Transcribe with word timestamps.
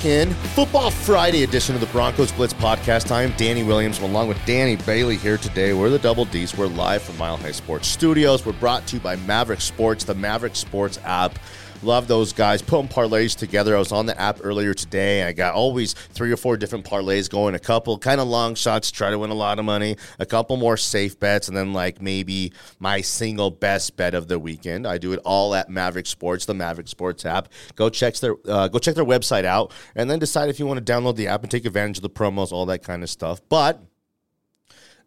back 0.00 0.06
in 0.06 0.32
Football 0.54 0.90
Friday 0.90 1.42
edition 1.42 1.74
of 1.74 1.80
the 1.80 1.86
Broncos 1.88 2.32
Blitz 2.32 2.54
podcast. 2.54 3.10
I 3.10 3.22
am 3.22 3.32
Danny 3.36 3.62
Williams, 3.62 4.00
along 4.00 4.28
with 4.28 4.42
Danny 4.46 4.76
Bailey 4.76 5.16
here 5.16 5.36
today. 5.36 5.74
We're 5.74 5.90
the 5.90 5.98
Double 5.98 6.24
D's. 6.24 6.56
We're 6.56 6.68
live 6.68 7.02
from 7.02 7.18
Mile 7.18 7.36
High 7.36 7.52
Sports 7.52 7.88
Studios. 7.88 8.46
We're 8.46 8.52
brought 8.52 8.86
to 8.88 8.96
you 8.96 9.00
by 9.00 9.16
Maverick 9.16 9.60
Sports, 9.60 10.04
the 10.04 10.14
Maverick 10.14 10.56
Sports 10.56 10.98
app. 11.04 11.38
Love 11.82 12.08
those 12.08 12.34
guys. 12.34 12.60
Putting 12.60 12.88
parlays 12.88 13.34
together. 13.34 13.74
I 13.74 13.78
was 13.78 13.90
on 13.90 14.04
the 14.04 14.18
app 14.20 14.40
earlier 14.42 14.74
today. 14.74 15.22
I 15.22 15.32
got 15.32 15.54
always 15.54 15.94
three 15.94 16.30
or 16.30 16.36
four 16.36 16.58
different 16.58 16.84
parlays 16.84 17.30
going. 17.30 17.54
A 17.54 17.58
couple 17.58 17.96
kind 17.96 18.20
of 18.20 18.28
long 18.28 18.54
shots, 18.54 18.90
try 18.90 19.08
to 19.08 19.18
win 19.18 19.30
a 19.30 19.34
lot 19.34 19.58
of 19.58 19.64
money. 19.64 19.96
A 20.18 20.26
couple 20.26 20.58
more 20.58 20.76
safe 20.76 21.18
bets, 21.18 21.48
and 21.48 21.56
then 21.56 21.72
like 21.72 22.02
maybe 22.02 22.52
my 22.80 23.00
single 23.00 23.50
best 23.50 23.96
bet 23.96 24.12
of 24.12 24.28
the 24.28 24.38
weekend. 24.38 24.86
I 24.86 24.98
do 24.98 25.12
it 25.12 25.20
all 25.24 25.54
at 25.54 25.70
Maverick 25.70 26.06
Sports, 26.06 26.44
the 26.44 26.52
Maverick 26.52 26.88
Sports 26.88 27.24
app. 27.24 27.48
Go 27.76 27.88
check 27.88 28.14
their 28.16 28.36
uh, 28.46 28.68
go 28.68 28.78
check 28.78 28.94
their 28.94 29.04
website 29.04 29.44
out, 29.44 29.72
and 29.96 30.10
then 30.10 30.18
decide 30.18 30.50
if 30.50 30.58
you 30.58 30.66
want 30.66 30.84
to 30.84 30.92
download 30.92 31.16
the 31.16 31.28
app 31.28 31.42
and 31.42 31.50
take 31.50 31.64
advantage 31.64 31.96
of 31.96 32.02
the 32.02 32.10
promos, 32.10 32.52
all 32.52 32.66
that 32.66 32.82
kind 32.82 33.02
of 33.02 33.08
stuff. 33.08 33.40
But 33.48 33.82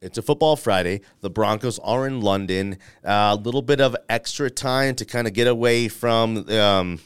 it's 0.03 0.17
a 0.17 0.21
football 0.21 0.57
Friday. 0.57 0.99
The 1.21 1.29
Broncos 1.29 1.79
are 1.79 2.05
in 2.05 2.19
London. 2.19 2.77
A 3.05 3.11
uh, 3.11 3.35
little 3.35 3.61
bit 3.61 3.79
of 3.79 3.95
extra 4.09 4.49
time 4.49 4.95
to 4.95 5.05
kind 5.05 5.27
of 5.27 5.33
get 5.33 5.47
away 5.47 5.87
from 5.87 6.49
um, 6.49 6.99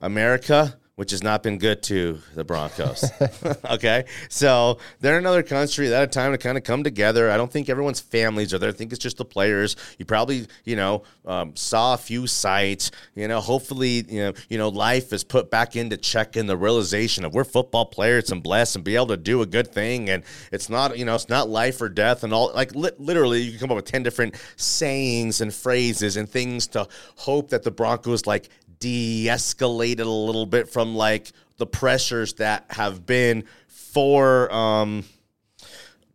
America 0.00 0.78
which 0.96 1.10
has 1.10 1.22
not 1.22 1.42
been 1.42 1.58
good 1.58 1.82
to 1.82 2.18
the 2.34 2.42
Broncos. 2.42 3.04
okay. 3.70 4.06
So 4.30 4.78
they're 5.00 5.18
in 5.18 5.24
another 5.24 5.42
country 5.42 5.88
that 5.88 6.00
had 6.00 6.12
time 6.12 6.32
to 6.32 6.38
kind 6.38 6.56
of 6.56 6.64
come 6.64 6.82
together. 6.82 7.30
I 7.30 7.36
don't 7.36 7.52
think 7.52 7.68
everyone's 7.68 8.00
families 8.00 8.54
are 8.54 8.58
there. 8.58 8.70
I 8.70 8.72
think 8.72 8.92
it's 8.92 9.02
just 9.02 9.18
the 9.18 9.24
players. 9.24 9.76
You 9.98 10.06
probably, 10.06 10.46
you 10.64 10.74
know, 10.74 11.02
um, 11.26 11.54
saw 11.54 11.92
a 11.92 11.98
few 11.98 12.26
sites. 12.26 12.90
You 13.14 13.28
know, 13.28 13.40
hopefully, 13.40 14.06
you 14.08 14.20
know, 14.20 14.32
you 14.48 14.56
know, 14.56 14.70
life 14.70 15.12
is 15.12 15.22
put 15.22 15.50
back 15.50 15.76
into 15.76 15.98
check 15.98 16.34
in 16.34 16.46
the 16.46 16.56
realization 16.56 17.26
of 17.26 17.34
we're 17.34 17.44
football 17.44 17.84
players 17.84 18.30
and 18.30 18.42
blessed 18.42 18.76
and 18.76 18.84
be 18.84 18.96
able 18.96 19.08
to 19.08 19.18
do 19.18 19.42
a 19.42 19.46
good 19.46 19.68
thing. 19.68 20.08
And 20.08 20.22
it's 20.50 20.70
not, 20.70 20.98
you 20.98 21.04
know, 21.04 21.14
it's 21.14 21.28
not 21.28 21.50
life 21.50 21.82
or 21.82 21.90
death 21.90 22.24
and 22.24 22.32
all. 22.32 22.52
Like 22.54 22.74
li- 22.74 22.90
literally, 22.96 23.42
you 23.42 23.50
can 23.50 23.60
come 23.60 23.70
up 23.70 23.76
with 23.76 23.84
10 23.84 24.02
different 24.02 24.34
sayings 24.56 25.42
and 25.42 25.52
phrases 25.52 26.16
and 26.16 26.26
things 26.26 26.66
to 26.68 26.88
hope 27.16 27.50
that 27.50 27.64
the 27.64 27.70
Broncos 27.70 28.26
like 28.26 28.48
de-escalated 28.78 30.00
a 30.00 30.04
little 30.04 30.46
bit 30.46 30.68
from 30.68 30.94
like 30.94 31.32
the 31.56 31.66
pressures 31.66 32.34
that 32.34 32.66
have 32.70 33.06
been 33.06 33.44
for 33.68 34.52
um 34.52 35.04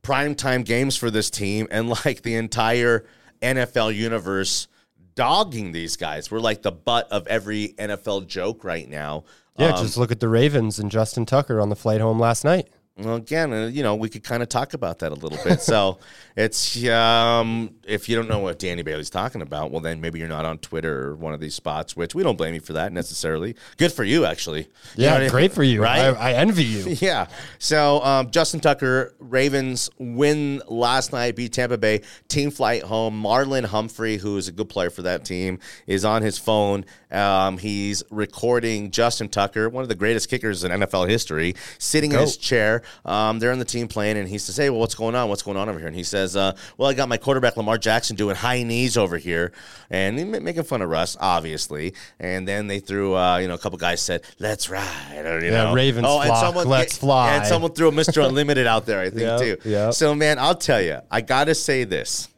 primetime 0.03 0.65
games 0.65 0.95
for 0.97 1.11
this 1.11 1.29
team 1.29 1.67
and 1.71 1.89
like 2.05 2.21
the 2.23 2.35
entire 2.35 3.05
NFL 3.41 3.95
universe 3.95 4.67
dogging 5.15 5.71
these 5.71 5.97
guys. 5.97 6.31
We're 6.31 6.39
like 6.39 6.61
the 6.61 6.71
butt 6.71 7.11
of 7.11 7.27
every 7.27 7.69
NFL 7.77 8.27
joke 8.27 8.63
right 8.63 8.87
now. 8.87 9.23
Yeah, 9.57 9.71
um, 9.71 9.83
just 9.83 9.97
look 9.97 10.11
at 10.11 10.19
the 10.19 10.29
Ravens 10.29 10.79
and 10.79 10.89
Justin 10.89 11.25
Tucker 11.25 11.59
on 11.59 11.69
the 11.69 11.75
flight 11.75 12.01
home 12.01 12.19
last 12.19 12.43
night. 12.43 12.69
Well, 12.97 13.15
again, 13.15 13.53
uh, 13.53 13.67
you 13.67 13.83
know, 13.83 13.95
we 13.95 14.09
could 14.09 14.23
kind 14.23 14.43
of 14.43 14.49
talk 14.49 14.73
about 14.73 14.99
that 14.99 15.13
a 15.13 15.15
little 15.15 15.39
bit. 15.45 15.61
so 15.61 15.97
it's 16.35 16.85
um, 16.87 17.73
if 17.87 18.09
you 18.09 18.17
don't 18.17 18.27
know 18.27 18.39
what 18.39 18.59
Danny 18.59 18.81
Bailey's 18.81 19.09
talking 19.09 19.41
about, 19.41 19.71
well, 19.71 19.79
then 19.79 20.01
maybe 20.01 20.19
you're 20.19 20.27
not 20.27 20.45
on 20.45 20.57
Twitter 20.57 21.07
or 21.07 21.15
one 21.15 21.33
of 21.33 21.39
these 21.39 21.55
spots. 21.55 21.95
Which 21.95 22.13
we 22.13 22.21
don't 22.21 22.37
blame 22.37 22.53
you 22.53 22.59
for 22.59 22.73
that 22.73 22.91
necessarily. 22.91 23.55
Good 23.77 23.93
for 23.93 24.03
you, 24.03 24.25
actually. 24.25 24.67
Yeah, 24.95 25.15
you 25.15 25.23
know 25.23 25.29
great 25.29 25.39
I 25.39 25.47
mean? 25.47 25.55
for 25.55 25.63
you. 25.63 25.81
Right? 25.81 25.99
I, 25.99 26.31
I 26.31 26.33
envy 26.33 26.63
you. 26.63 26.89
yeah. 26.99 27.27
So 27.57 28.03
um, 28.03 28.29
Justin 28.29 28.59
Tucker, 28.59 29.15
Ravens 29.19 29.89
win 29.97 30.61
last 30.67 31.11
night, 31.11 31.35
beat 31.35 31.53
Tampa 31.53 31.77
Bay. 31.77 32.01
Team 32.27 32.51
flight 32.51 32.83
home. 32.83 33.23
Marlon 33.23 33.65
Humphrey, 33.65 34.17
who 34.17 34.37
is 34.37 34.47
a 34.47 34.51
good 34.51 34.69
player 34.69 34.91
for 34.91 35.01
that 35.03 35.25
team, 35.25 35.57
is 35.87 36.05
on 36.05 36.21
his 36.21 36.37
phone. 36.37 36.85
Um, 37.09 37.57
he's 37.57 38.03
recording 38.11 38.91
Justin 38.91 39.27
Tucker, 39.27 39.69
one 39.69 39.81
of 39.81 39.89
the 39.89 39.95
greatest 39.95 40.29
kickers 40.29 40.63
in 40.63 40.71
NFL 40.71 41.09
history, 41.09 41.55
sitting 41.79 42.11
Go. 42.11 42.17
in 42.17 42.21
his 42.21 42.37
chair 42.37 42.80
um, 43.05 43.39
they're 43.39 43.51
on 43.51 43.59
the 43.59 43.65
team 43.65 43.87
playing, 43.87 44.17
and 44.17 44.27
he 44.27 44.37
says, 44.37 44.57
"Hey, 44.57 44.69
well, 44.69 44.79
what's 44.79 44.95
going 44.95 45.15
on? 45.15 45.29
What's 45.29 45.43
going 45.43 45.57
on 45.57 45.69
over 45.69 45.79
here?" 45.79 45.87
And 45.87 45.95
he 45.95 46.03
says, 46.03 46.35
uh, 46.35 46.55
"Well, 46.77 46.89
I 46.89 46.93
got 46.93 47.09
my 47.09 47.17
quarterback 47.17 47.57
Lamar 47.57 47.77
Jackson 47.77 48.15
doing 48.15 48.35
high 48.35 48.63
knees 48.63 48.97
over 48.97 49.17
here, 49.17 49.51
and 49.89 50.31
making 50.31 50.63
fun 50.63 50.81
of 50.81 50.89
Russ, 50.89 51.17
obviously." 51.19 51.93
And 52.19 52.47
then 52.47 52.67
they 52.67 52.79
threw, 52.79 53.15
uh, 53.15 53.37
you 53.37 53.47
know, 53.47 53.53
a 53.53 53.57
couple 53.57 53.77
guys 53.77 54.01
said, 54.01 54.23
"Let's 54.39 54.69
ride," 54.69 55.25
or, 55.25 55.39
you 55.39 55.51
yeah, 55.51 55.65
know, 55.65 55.73
Ravens 55.73 56.07
oh, 56.09 56.21
flock, 56.21 56.45
someone, 56.45 56.67
let's 56.67 56.97
fly, 56.97 57.35
and 57.35 57.45
someone 57.45 57.73
threw 57.73 57.87
a 57.87 57.91
Mister 57.91 58.21
Unlimited 58.31 58.67
out 58.67 58.85
there, 58.85 59.01
I 59.01 59.09
think 59.09 59.21
yep, 59.21 59.39
too. 59.39 59.57
Yeah. 59.65 59.91
So, 59.91 60.15
man, 60.15 60.39
I'll 60.39 60.55
tell 60.55 60.81
you, 60.81 60.99
I 61.09 61.21
gotta 61.21 61.55
say 61.55 61.83
this, 61.83 62.29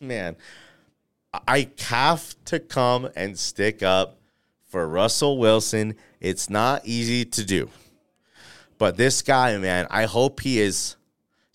man. 0.00 0.36
I 1.46 1.68
have 1.80 2.34
to 2.46 2.58
come 2.58 3.08
and 3.14 3.38
stick 3.38 3.82
up 3.82 4.18
for 4.66 4.88
Russell 4.88 5.38
Wilson. 5.38 5.94
It's 6.20 6.48
not 6.48 6.86
easy 6.86 7.24
to 7.24 7.44
do. 7.44 7.68
But 8.78 8.96
this 8.96 9.22
guy, 9.22 9.56
man, 9.58 9.86
I 9.90 10.04
hope 10.04 10.40
he 10.40 10.60
is 10.60 10.96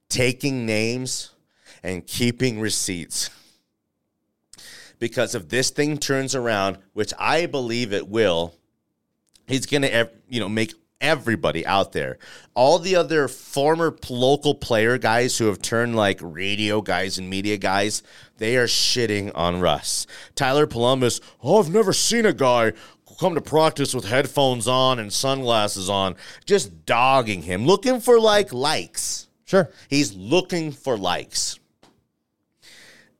taking 0.10 0.66
names 0.66 1.32
and 1.82 2.06
keeping 2.06 2.60
receipts. 2.60 3.30
Because 5.00 5.36
if 5.36 5.50
this 5.50 5.70
thing 5.70 5.98
turns 5.98 6.36
around, 6.36 6.78
which 6.94 7.14
I 7.18 7.46
believe 7.46 7.92
it 7.92 8.08
will, 8.08 8.54
he's 9.48 9.66
going 9.66 9.82
to 9.82 10.10
you 10.30 10.40
know 10.40 10.50
make 10.50 10.74
everybody 11.02 11.66
out 11.66 11.92
there. 11.92 12.18
All 12.56 12.80
the 12.80 12.96
other 12.96 13.28
former 13.28 13.96
local 14.10 14.56
player 14.56 14.98
guys 14.98 15.38
who 15.38 15.48
have 15.48 15.62
turned 15.62 15.96
like 15.96 16.20
radio 16.22 16.82
guys 16.82 17.18
and 17.18 17.30
media 17.30 17.58
guys, 17.58 18.02
they 18.38 18.56
are 18.56 18.68
shitting 18.68 19.32
on 19.36 19.60
Russ. 19.60 20.08
Tyler 20.36 20.66
Polumbus, 20.66 21.20
oh, 21.44 21.60
I've 21.60 21.70
never 21.70 21.92
seen 21.92 22.26
a 22.26 22.34
guy 22.34 22.72
come 23.14 23.36
to 23.36 23.42
practice 23.42 23.94
with 23.94 24.06
headphones 24.06 24.68
on 24.68 25.00
and 25.00 25.12
sunglasses 25.12 25.90
on, 25.90 26.16
just 26.46 26.86
dogging 26.86 27.42
him, 27.42 27.66
looking 27.66 28.00
for 28.00 28.20
like 28.20 28.54
likes. 28.54 29.28
Sure. 29.46 29.70
He's 29.90 30.14
looking 30.14 30.72
for 30.72 30.98
likes. 30.98 31.60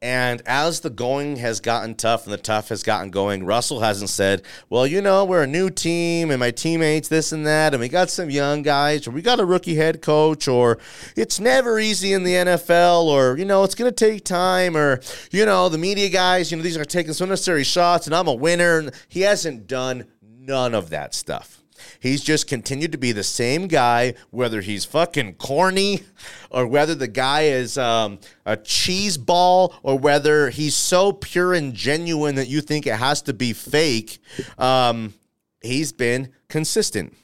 And 0.04 0.42
as 0.46 0.82
the 0.82 0.90
going 0.90 1.38
has 1.38 1.62
gotten 1.62 1.96
tough 1.96 2.26
and 2.26 2.34
the 2.34 2.38
tough 2.38 2.68
has 2.68 2.84
gotten 2.84 3.10
going, 3.10 3.46
Russell 3.46 3.80
hasn't 3.80 4.10
said, 4.10 4.42
Well, 4.70 4.86
you 4.86 5.02
know, 5.02 5.24
we're 5.24 5.44
a 5.44 5.48
new 5.48 5.70
team 5.70 6.30
and 6.30 6.42
my 6.42 6.52
teammates, 6.52 7.08
this 7.08 7.32
and 7.32 7.48
that, 7.48 7.74
and 7.74 7.80
we 7.80 7.88
got 7.88 8.10
some 8.10 8.30
young 8.30 8.64
guys, 8.64 9.08
or 9.08 9.12
we 9.12 9.22
got 9.22 9.40
a 9.40 9.46
rookie 9.46 9.76
head 9.76 10.02
coach, 10.02 10.50
or 10.50 10.78
it's 11.16 11.40
never 11.40 11.80
easy 11.80 12.12
in 12.12 12.26
the 12.26 12.34
NFL, 12.34 13.06
or, 13.06 13.38
you 13.38 13.46
know, 13.46 13.64
it's 13.64 13.76
going 13.76 13.90
to 13.90 13.96
take 13.96 14.26
time, 14.26 14.76
or, 14.76 15.00
you 15.32 15.46
know, 15.46 15.70
the 15.70 15.78
media 15.78 16.10
guys, 16.10 16.52
you 16.52 16.58
know, 16.58 16.64
these 16.64 16.76
are 16.76 16.84
taking 16.84 17.14
some 17.14 17.30
necessary 17.30 17.64
shots 17.64 18.06
and 18.06 18.14
I'm 18.14 18.28
a 18.28 18.34
winner. 18.34 18.80
And 18.80 18.92
He 19.08 19.22
hasn't 19.22 19.68
done 19.68 20.08
none 20.22 20.76
of 20.76 20.90
that 20.90 21.14
stuff. 21.16 21.63
He's 22.00 22.24
just 22.24 22.48
continued 22.48 22.92
to 22.92 22.98
be 22.98 23.12
the 23.12 23.24
same 23.24 23.68
guy, 23.68 24.14
whether 24.32 24.62
he's 24.62 24.86
fucking 24.86 25.36
corny 25.36 26.04
or 26.50 26.68
whether 26.68 26.96
the 26.96 27.08
guy 27.08 27.44
is 27.44 27.78
um, 27.78 28.20
a 28.46 28.58
cheese 28.58 29.18
ball 29.18 29.76
or 29.84 29.98
whether 29.98 30.50
he's 30.50 30.76
so 30.76 31.12
pure 31.12 31.54
and 31.54 31.74
genuine 31.74 32.36
that 32.36 32.48
you 32.48 32.62
think 32.62 32.88
it 32.88 32.96
has 32.96 33.22
to 33.24 33.34
be 33.34 33.54
fake. 33.54 34.20
Um, 34.58 35.14
he's 35.62 35.92
been 35.92 36.32
consistent. 36.48 37.16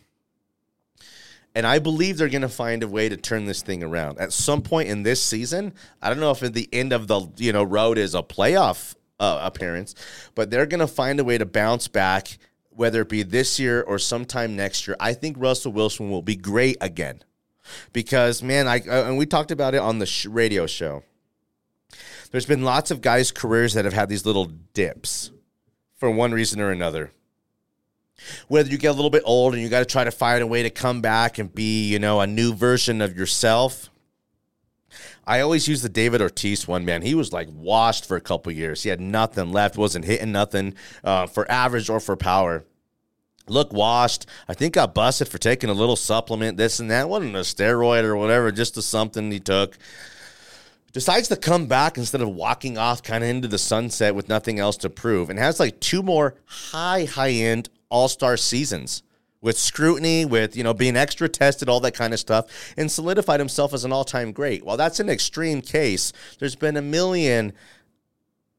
And 1.55 1.65
I 1.65 1.79
believe 1.79 2.17
they're 2.17 2.29
going 2.29 2.41
to 2.43 2.49
find 2.49 2.83
a 2.83 2.87
way 2.87 3.09
to 3.09 3.17
turn 3.17 3.45
this 3.45 3.61
thing 3.61 3.83
around 3.83 4.19
at 4.19 4.31
some 4.31 4.61
point 4.61 4.87
in 4.87 5.03
this 5.03 5.21
season. 5.21 5.73
I 6.01 6.09
don't 6.09 6.19
know 6.19 6.31
if 6.31 6.43
at 6.43 6.53
the 6.53 6.69
end 6.71 6.93
of 6.93 7.07
the 7.07 7.27
you 7.37 7.51
know 7.51 7.63
road 7.63 7.97
is 7.97 8.15
a 8.15 8.21
playoff 8.21 8.95
uh, 9.19 9.39
appearance, 9.41 9.95
but 10.35 10.49
they're 10.49 10.65
going 10.65 10.79
to 10.79 10.87
find 10.87 11.19
a 11.19 11.23
way 11.23 11.37
to 11.37 11.45
bounce 11.45 11.87
back 11.87 12.37
whether 12.69 13.02
it 13.02 13.09
be 13.09 13.24
this 13.24 13.59
year 13.59 13.81
or 13.81 14.00
sometime 14.00 14.56
next 14.56 14.88
year, 14.88 14.96
I 15.00 15.13
think 15.13 15.38
Russell 15.40 15.72
Wilson 15.72 16.09
will 16.09 16.22
be 16.22 16.35
great 16.35 16.78
again. 16.81 17.24
Because 17.94 18.42
man, 18.42 18.68
I 18.68 18.80
uh, 18.80 19.07
and 19.07 19.18
we 19.18 19.25
talked 19.25 19.51
about 19.51 19.75
it 19.75 19.81
on 19.81 20.00
the 20.00 20.06
sh- 20.06 20.25
radio 20.25 20.66
show. 20.66 21.04
There's 22.31 22.45
been 22.45 22.63
lots 22.63 22.92
of 22.92 23.01
guys' 23.01 23.31
careers 23.31 23.74
that 23.74 23.86
have 23.86 23.94
had 23.94 24.10
these 24.10 24.25
little 24.25 24.45
dips 24.74 25.31
for 25.98 26.10
one 26.10 26.31
reason 26.31 26.62
or 26.62 26.71
another. 26.71 27.12
Whether 28.48 28.69
you 28.69 28.77
get 28.77 28.89
a 28.89 28.94
little 28.94 29.10
bit 29.10 29.24
old 29.25 29.54
and 29.54 29.63
you 29.63 29.69
got 29.69 29.80
to 29.80 29.86
try 29.86 30.04
to 30.04 30.12
find 30.12 30.42
a 30.42 30.48
way 30.48 30.63
to 30.63 30.69
come 30.69 31.01
back 31.01 31.38
and 31.38 31.54
be, 31.54 31.88
you 31.88 32.00
know, 32.00 32.19
a 32.22 32.27
new 32.27 32.54
version 32.54 33.01
of 33.01 33.18
yourself. 33.18 33.89
I 35.29 35.41
always 35.41 35.67
use 35.67 35.83
the 35.83 35.89
David 35.89 36.21
Ortiz 36.21 36.67
one, 36.67 36.85
man. 36.85 37.03
He 37.03 37.13
was 37.13 37.31
like 37.31 37.47
washed 37.53 38.07
for 38.07 38.17
a 38.17 38.21
couple 38.21 38.51
years. 38.51 38.81
He 38.81 38.89
had 38.89 38.99
nothing 38.99 39.51
left, 39.51 39.77
wasn't 39.77 40.05
hitting 40.05 40.31
nothing 40.31 40.73
uh, 41.03 41.27
for 41.27 41.49
average 41.51 41.87
or 41.87 41.99
for 41.99 42.17
power 42.17 42.65
look 43.47 43.71
washed. 43.71 44.25
I 44.47 44.53
think 44.53 44.75
got 44.75 44.95
busted 44.95 45.27
for 45.27 45.37
taking 45.37 45.69
a 45.69 45.73
little 45.73 45.95
supplement, 45.95 46.57
this 46.57 46.79
and 46.79 46.89
that. 46.91 47.09
Wasn't 47.09 47.35
a 47.35 47.39
steroid 47.39 48.03
or 48.03 48.15
whatever, 48.15 48.51
just 48.51 48.77
a 48.77 48.81
something 48.81 49.31
he 49.31 49.39
took. 49.39 49.77
Decides 50.93 51.27
to 51.27 51.35
come 51.35 51.67
back 51.67 51.97
instead 51.97 52.21
of 52.21 52.29
walking 52.29 52.77
off 52.77 53.03
kind 53.03 53.23
of 53.23 53.29
into 53.29 53.47
the 53.47 53.59
sunset 53.59 54.15
with 54.15 54.29
nothing 54.29 54.59
else 54.59 54.77
to 54.77 54.89
prove, 54.89 55.29
and 55.29 55.37
has 55.37 55.59
like 55.59 55.79
two 55.79 56.01
more 56.01 56.35
high, 56.45 57.05
high 57.05 57.31
end 57.31 57.69
all 57.89 58.07
star 58.07 58.37
seasons 58.37 59.03
with 59.41 59.57
scrutiny, 59.57 60.25
with 60.25 60.56
you 60.56 60.63
know 60.63 60.74
being 60.74 60.95
extra 60.95 61.30
tested, 61.30 61.69
all 61.69 61.80
that 61.81 61.94
kind 61.94 62.13
of 62.13 62.19
stuff, 62.19 62.74
and 62.77 62.91
solidified 62.91 63.39
himself 63.39 63.74
as 63.74 63.86
an 63.86 63.91
all 63.91 64.03
time 64.03 64.31
great. 64.31 64.63
While 64.63 64.77
that's 64.77 65.00
an 65.00 65.09
extreme 65.09 65.62
case, 65.62 66.12
there's 66.39 66.56
been 66.56 66.77
a 66.77 66.81
million 66.81 67.53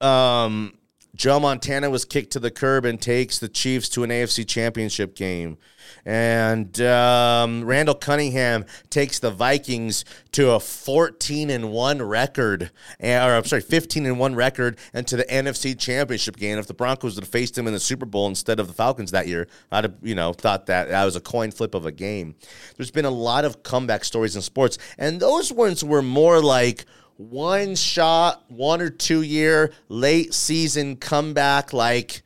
um, 0.00 0.75
Joe 1.20 1.38
Montana 1.38 1.90
was 1.90 2.06
kicked 2.06 2.32
to 2.32 2.40
the 2.40 2.50
curb 2.50 2.87
and 2.87 2.99
takes 2.99 3.38
the 3.38 3.49
Chiefs 3.50 3.90
to 3.90 4.02
an 4.05 4.08
AFC 4.08 4.49
championship 4.49 5.14
game. 5.14 5.58
And 6.06 6.81
um, 6.81 7.62
Randall 7.67 7.94
Cunningham 7.94 8.64
takes 8.88 9.19
the 9.19 9.31
Vikings 9.31 10.06
to 10.32 10.52
a 10.52 10.61
14 10.61 11.50
and 11.50 11.72
1 11.72 12.00
record, 12.00 12.70
eh, 13.00 13.22
or 13.22 13.34
I'm 13.34 13.44
sorry, 13.44 13.61
15 13.61 14.06
and 14.06 14.19
1 14.19 14.34
record, 14.34 14.78
and 14.94 15.06
to 15.08 15.17
the 15.17 15.25
NFC 15.25 15.78
championship 15.78 16.37
game. 16.37 16.56
If 16.56 16.69
the 16.69 16.72
Broncos 16.72 17.17
had 17.17 17.28
faced 17.28 17.58
him 17.58 17.67
in 17.67 17.75
the 17.75 17.81
Super 17.81 18.06
Bowl 18.06 18.26
instead 18.26 18.58
of 18.58 18.67
the 18.67 18.72
Falcons 18.72 19.11
that 19.11 19.28
year, 19.28 19.46
I'd 19.70 19.84
have, 19.84 19.96
you 20.00 20.14
know, 20.14 20.32
thought 20.32 20.64
that 20.67 20.88
that 20.88 21.05
was 21.05 21.17
a 21.17 21.20
coin 21.20 21.50
flip 21.50 21.75
of 21.75 21.84
a 21.84 21.93
game. 21.93 22.34
There's 22.78 22.90
been 22.90 23.05
a 23.05 23.11
lot 23.11 23.44
of 23.44 23.62
comeback 23.62 24.05
stories 24.05 24.37
in 24.37 24.40
sports, 24.40 24.78
and 24.96 25.20
those 25.20 25.52
ones 25.52 25.84
were 25.84 26.00
more 26.00 26.40
like, 26.40 26.87
one 27.20 27.75
shot, 27.75 28.44
one 28.49 28.81
or 28.81 28.88
two 28.88 29.20
year 29.20 29.72
late 29.88 30.32
season 30.32 30.96
comeback, 30.96 31.72
like 31.72 32.22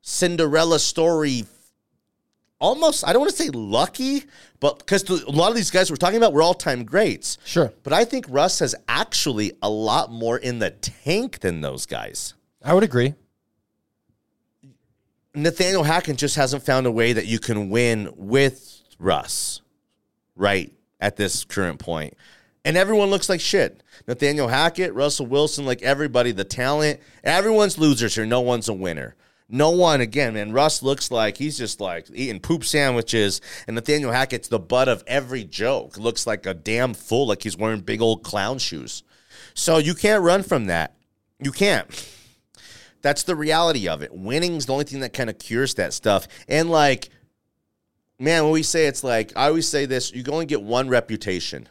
Cinderella 0.00 0.78
story. 0.78 1.44
Almost, 2.60 3.06
I 3.06 3.12
don't 3.12 3.20
want 3.20 3.30
to 3.30 3.36
say 3.36 3.50
lucky, 3.50 4.24
but 4.58 4.78
because 4.78 5.08
a 5.08 5.30
lot 5.30 5.50
of 5.50 5.54
these 5.54 5.70
guys 5.70 5.90
we're 5.90 5.96
talking 5.96 6.16
about 6.16 6.32
were 6.32 6.42
all 6.42 6.54
time 6.54 6.84
greats. 6.84 7.38
Sure. 7.44 7.72
But 7.82 7.92
I 7.92 8.04
think 8.04 8.24
Russ 8.28 8.58
has 8.60 8.74
actually 8.88 9.52
a 9.62 9.68
lot 9.68 10.10
more 10.10 10.38
in 10.38 10.58
the 10.58 10.70
tank 10.70 11.40
than 11.40 11.60
those 11.60 11.86
guys. 11.86 12.34
I 12.64 12.74
would 12.74 12.82
agree. 12.82 13.14
Nathaniel 15.34 15.84
Hackett 15.84 16.16
just 16.16 16.36
hasn't 16.36 16.64
found 16.64 16.86
a 16.86 16.90
way 16.90 17.12
that 17.12 17.26
you 17.26 17.38
can 17.38 17.68
win 17.68 18.12
with 18.16 18.82
Russ 18.98 19.60
right 20.34 20.72
at 21.00 21.16
this 21.16 21.44
current 21.44 21.78
point. 21.78 22.14
And 22.68 22.76
everyone 22.76 23.08
looks 23.08 23.30
like 23.30 23.40
shit. 23.40 23.82
Nathaniel 24.06 24.48
Hackett, 24.48 24.92
Russell 24.92 25.24
Wilson, 25.24 25.64
like 25.64 25.80
everybody, 25.80 26.32
the 26.32 26.44
talent, 26.44 27.00
everyone's 27.24 27.78
losers 27.78 28.14
here. 28.14 28.26
No 28.26 28.42
one's 28.42 28.68
a 28.68 28.74
winner. 28.74 29.16
No 29.48 29.70
one, 29.70 30.02
again, 30.02 30.34
man. 30.34 30.52
Russ 30.52 30.82
looks 30.82 31.10
like 31.10 31.38
he's 31.38 31.56
just 31.56 31.80
like 31.80 32.08
eating 32.12 32.40
poop 32.40 32.64
sandwiches, 32.64 33.40
and 33.66 33.74
Nathaniel 33.74 34.12
Hackett's 34.12 34.48
the 34.48 34.58
butt 34.58 34.86
of 34.86 35.02
every 35.06 35.44
joke. 35.44 35.96
Looks 35.96 36.26
like 36.26 36.44
a 36.44 36.52
damn 36.52 36.92
fool, 36.92 37.28
like 37.28 37.42
he's 37.42 37.56
wearing 37.56 37.80
big 37.80 38.02
old 38.02 38.22
clown 38.22 38.58
shoes. 38.58 39.02
So 39.54 39.78
you 39.78 39.94
can't 39.94 40.22
run 40.22 40.42
from 40.42 40.66
that. 40.66 40.94
You 41.42 41.52
can't. 41.52 41.88
That's 43.00 43.22
the 43.22 43.34
reality 43.34 43.88
of 43.88 44.02
it. 44.02 44.12
Winning's 44.12 44.66
the 44.66 44.74
only 44.74 44.84
thing 44.84 45.00
that 45.00 45.14
kind 45.14 45.30
of 45.30 45.38
cures 45.38 45.72
that 45.76 45.94
stuff. 45.94 46.28
And 46.46 46.68
like, 46.68 47.08
man, 48.18 48.44
when 48.44 48.52
we 48.52 48.62
say 48.62 48.88
it's 48.88 49.02
like, 49.02 49.32
I 49.36 49.46
always 49.46 49.66
say 49.66 49.86
this: 49.86 50.12
you 50.12 50.22
only 50.30 50.44
get 50.44 50.60
one 50.60 50.90
reputation. 50.90 51.66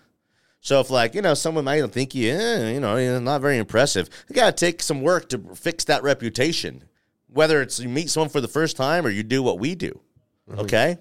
So 0.62 0.80
if 0.80 0.90
like 0.90 1.14
you 1.16 1.22
know 1.22 1.34
someone 1.34 1.66
might 1.66 1.86
think 1.92 2.16
you 2.16 2.34
eh, 2.34 2.72
you 2.72 2.80
know 2.80 2.98
you're 2.98 3.20
not 3.20 3.42
very 3.42 3.58
impressive, 3.58 4.10
you 4.28 4.36
got 4.36 4.58
to 4.58 4.66
take 4.66 4.82
some 4.82 5.02
work 5.02 5.30
to 5.30 5.40
fix 5.56 5.84
that 5.86 6.04
reputation. 6.04 6.84
Whether 7.28 7.62
it's 7.62 7.80
you 7.80 7.90
meet 7.90 8.10
someone 8.10 8.30
for 8.30 8.42
the 8.42 8.48
first 8.48 8.78
time 8.78 9.06
or 9.06 9.10
you 9.10 9.24
do 9.24 9.44
what 9.44 9.60
we 9.60 9.76
do, 9.76 10.00
mm-hmm. 10.50 10.60
okay. 10.62 10.98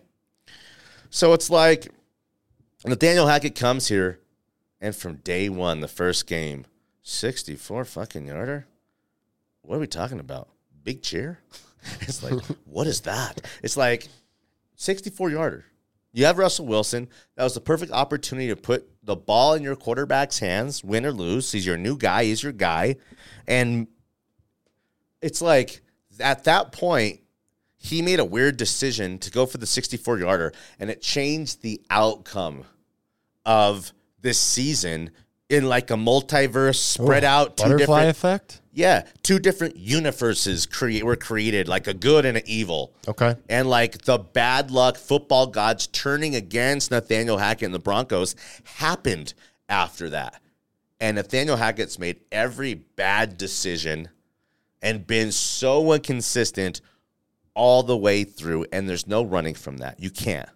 So 1.11 1.32
it's 1.32 1.50
like 1.50 1.88
Nathaniel 2.85 3.26
Hackett 3.26 3.55
comes 3.55 3.88
here, 3.88 4.20
and 4.81 4.94
from 4.94 5.17
day 5.17 5.49
one, 5.49 5.81
the 5.81 5.88
first 5.88 6.26
game, 6.26 6.67
sixty-four 7.02 7.85
fucking 7.85 8.26
yarder. 8.26 8.67
What 9.62 9.76
are 9.76 9.81
we 9.81 9.87
talking 9.87 10.20
about? 10.20 10.49
Big 10.85 11.02
cheer. 11.02 11.41
it's 12.02 12.23
like 12.23 12.41
what 12.64 12.87
is 12.87 13.02
that? 13.02 13.41
It's 13.62 13.76
like 13.76 14.09
sixty-four 14.76 15.31
yarder. 15.31 15.64
You 16.17 16.25
have 16.25 16.39
Russell 16.39 16.65
Wilson. 16.65 17.09
That 17.37 17.45
was 17.45 17.53
the 17.53 17.61
perfect 17.61 17.93
opportunity 17.93 18.49
to 18.49 18.57
put 18.57 18.89
the 19.03 19.15
ball 19.15 19.53
in 19.53 19.63
your 19.63 19.77
quarterback's 19.77 20.39
hands, 20.39 20.83
win 20.83 21.05
or 21.05 21.13
lose. 21.13 21.53
He's 21.53 21.67
your 21.67 21.77
new 21.77 21.99
guy. 21.99 22.25
He's 22.25 22.43
your 22.43 22.53
guy. 22.53 22.97
And 23.47 23.87
it's 25.21 25.43
like 25.43 25.83
at 26.19 26.45
that 26.45 26.73
point, 26.73 27.21
he 27.77 28.01
made 28.01 28.19
a 28.19 28.25
weird 28.25 28.57
decision 28.57 29.19
to 29.19 29.31
go 29.31 29.45
for 29.45 29.59
the 29.59 29.67
64 29.67 30.21
yarder, 30.21 30.55
and 30.81 30.89
it 30.89 31.03
changed 31.03 31.61
the 31.61 31.83
outcome 31.91 32.65
of 33.45 33.93
this 34.23 34.41
season 34.41 35.11
in 35.49 35.69
like 35.69 35.91
a 35.91 35.95
multiverse 35.95 36.77
spread 36.77 37.25
Ooh, 37.25 37.29
out 37.29 37.57
two 37.57 37.65
butterfly 37.65 37.79
different 37.79 38.11
effect. 38.11 38.61
Yeah, 38.73 39.07
two 39.23 39.39
different 39.39 39.77
universes 39.77 40.67
create 40.67 41.05
were 41.05 41.17
created, 41.17 41.67
like 41.67 41.87
a 41.87 41.95
good 41.95 42.27
and 42.27 42.37
an 42.37 42.43
evil. 42.47 42.93
Okay, 43.09 43.37
and 43.49 43.69
like 43.69 44.03
the 44.03 44.19
bad 44.19 44.71
luck 44.71 44.97
football 44.97 45.47
gods 45.47 45.87
turning 45.87 46.35
against 46.35 46.91
Nathaniel 46.91 47.39
Hackett 47.39 47.67
and 47.67 47.75
the 47.75 47.79
Broncos 47.79 48.35
happened 48.65 49.35
after 49.69 50.11
that, 50.11 50.41
and 51.01 51.17
Nathaniel 51.17 51.57
Hackett's 51.57 51.99
made 51.99 52.21
every 52.31 52.75
bad 52.75 53.39
decision 53.39 54.09
and 54.83 55.07
been 55.07 55.33
so 55.33 55.93
inconsistent 55.93 56.81
all 57.55 57.83
the 57.83 57.97
way 57.97 58.25
through, 58.25 58.67
and 58.73 58.89
there's 58.89 59.07
no 59.07 59.23
running 59.25 59.55
from 59.55 59.79
that. 59.79 59.99
You 59.99 60.11
can't. 60.11 60.49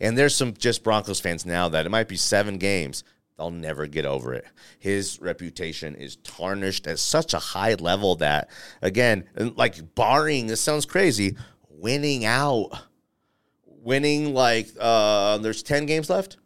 And 0.00 0.16
there's 0.16 0.36
some 0.36 0.52
just 0.52 0.84
Broncos 0.84 1.18
fans 1.18 1.46
now 1.46 1.68
that 1.70 1.86
it 1.86 1.88
might 1.88 2.06
be 2.06 2.16
seven 2.16 2.58
games 2.58 3.02
They'll 3.42 3.50
never 3.50 3.88
get 3.88 4.06
over 4.06 4.34
it. 4.34 4.44
His 4.78 5.20
reputation 5.20 5.96
is 5.96 6.14
tarnished 6.14 6.86
at 6.86 7.00
such 7.00 7.34
a 7.34 7.40
high 7.40 7.74
level 7.74 8.14
that, 8.16 8.48
again, 8.80 9.24
like 9.34 9.96
barring, 9.96 10.46
this 10.46 10.60
sounds 10.60 10.86
crazy, 10.86 11.36
winning 11.68 12.24
out, 12.24 12.70
winning 13.66 14.32
like, 14.32 14.68
uh, 14.78 15.38
there's 15.38 15.64
10 15.64 15.86
games 15.86 16.08
left. 16.08 16.36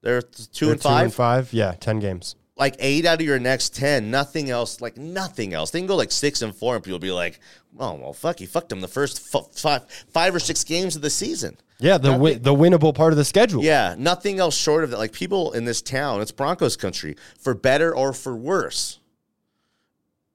They're 0.00 0.22
two 0.22 0.66
They're 0.66 0.72
and 0.72 0.82
five. 0.82 1.00
Two 1.00 1.04
and 1.04 1.14
five, 1.14 1.52
yeah, 1.52 1.74
10 1.78 2.00
games. 2.00 2.36
Like 2.56 2.76
eight 2.78 3.04
out 3.04 3.20
of 3.20 3.26
your 3.26 3.38
next 3.38 3.74
10, 3.76 4.10
nothing 4.10 4.48
else, 4.48 4.80
like 4.80 4.96
nothing 4.96 5.52
else. 5.52 5.70
They 5.70 5.80
can 5.80 5.86
go 5.86 5.96
like 5.96 6.12
six 6.12 6.40
and 6.40 6.56
four, 6.56 6.76
and 6.76 6.82
people 6.82 6.98
be 6.98 7.12
like, 7.12 7.40
oh, 7.78 7.92
well, 7.96 8.14
fuck, 8.14 8.38
he 8.38 8.46
fucked 8.46 8.70
them 8.70 8.80
the 8.80 8.88
first 8.88 9.34
f- 9.34 9.52
five, 9.54 9.82
five 10.08 10.34
or 10.34 10.40
six 10.40 10.64
games 10.64 10.96
of 10.96 11.02
the 11.02 11.10
season. 11.10 11.58
Yeah, 11.82 11.98
the 11.98 12.12
wi- 12.12 12.38
the 12.38 12.54
winnable 12.54 12.94
part 12.94 13.12
of 13.12 13.16
the 13.16 13.24
schedule. 13.24 13.62
Yeah, 13.62 13.96
nothing 13.98 14.38
else 14.38 14.56
short 14.56 14.84
of 14.84 14.90
that. 14.90 14.98
Like 14.98 15.12
people 15.12 15.52
in 15.52 15.64
this 15.64 15.82
town, 15.82 16.20
it's 16.20 16.30
Broncos 16.30 16.76
country, 16.76 17.16
for 17.38 17.54
better 17.54 17.94
or 17.94 18.12
for 18.12 18.36
worse, 18.36 19.00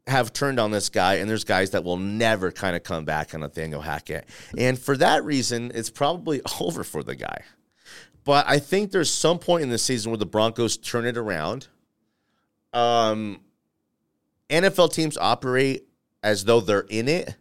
have 0.07 0.33
turned 0.33 0.59
on 0.59 0.71
this 0.71 0.89
guy, 0.89 1.15
and 1.15 1.29
there's 1.29 1.45
guys 1.45 1.71
that 1.71 1.83
will 1.85 1.97
never 1.97 2.51
kind 2.51 2.75
of 2.75 2.83
come 2.83 3.05
back 3.05 3.33
on 3.33 3.41
Nathaniel 3.41 3.81
Hackett. 3.81 4.27
And 4.57 4.77
for 4.77 4.97
that 4.97 5.23
reason, 5.23 5.71
it's 5.73 5.89
probably 5.89 6.41
over 6.59 6.83
for 6.83 7.01
the 7.01 7.15
guy. 7.15 7.43
But 8.25 8.45
I 8.47 8.59
think 8.59 8.91
there's 8.91 9.09
some 9.09 9.39
point 9.39 9.63
in 9.63 9.69
the 9.69 9.77
season 9.77 10.11
where 10.11 10.17
the 10.17 10.25
Broncos 10.25 10.75
turn 10.75 11.05
it 11.05 11.15
around. 11.15 11.67
Um, 12.73 13.39
NFL 14.49 14.91
teams 14.91 15.17
operate 15.17 15.87
as 16.21 16.43
though 16.43 16.59
they're 16.59 16.81
in 16.89 17.07
it 17.07 17.35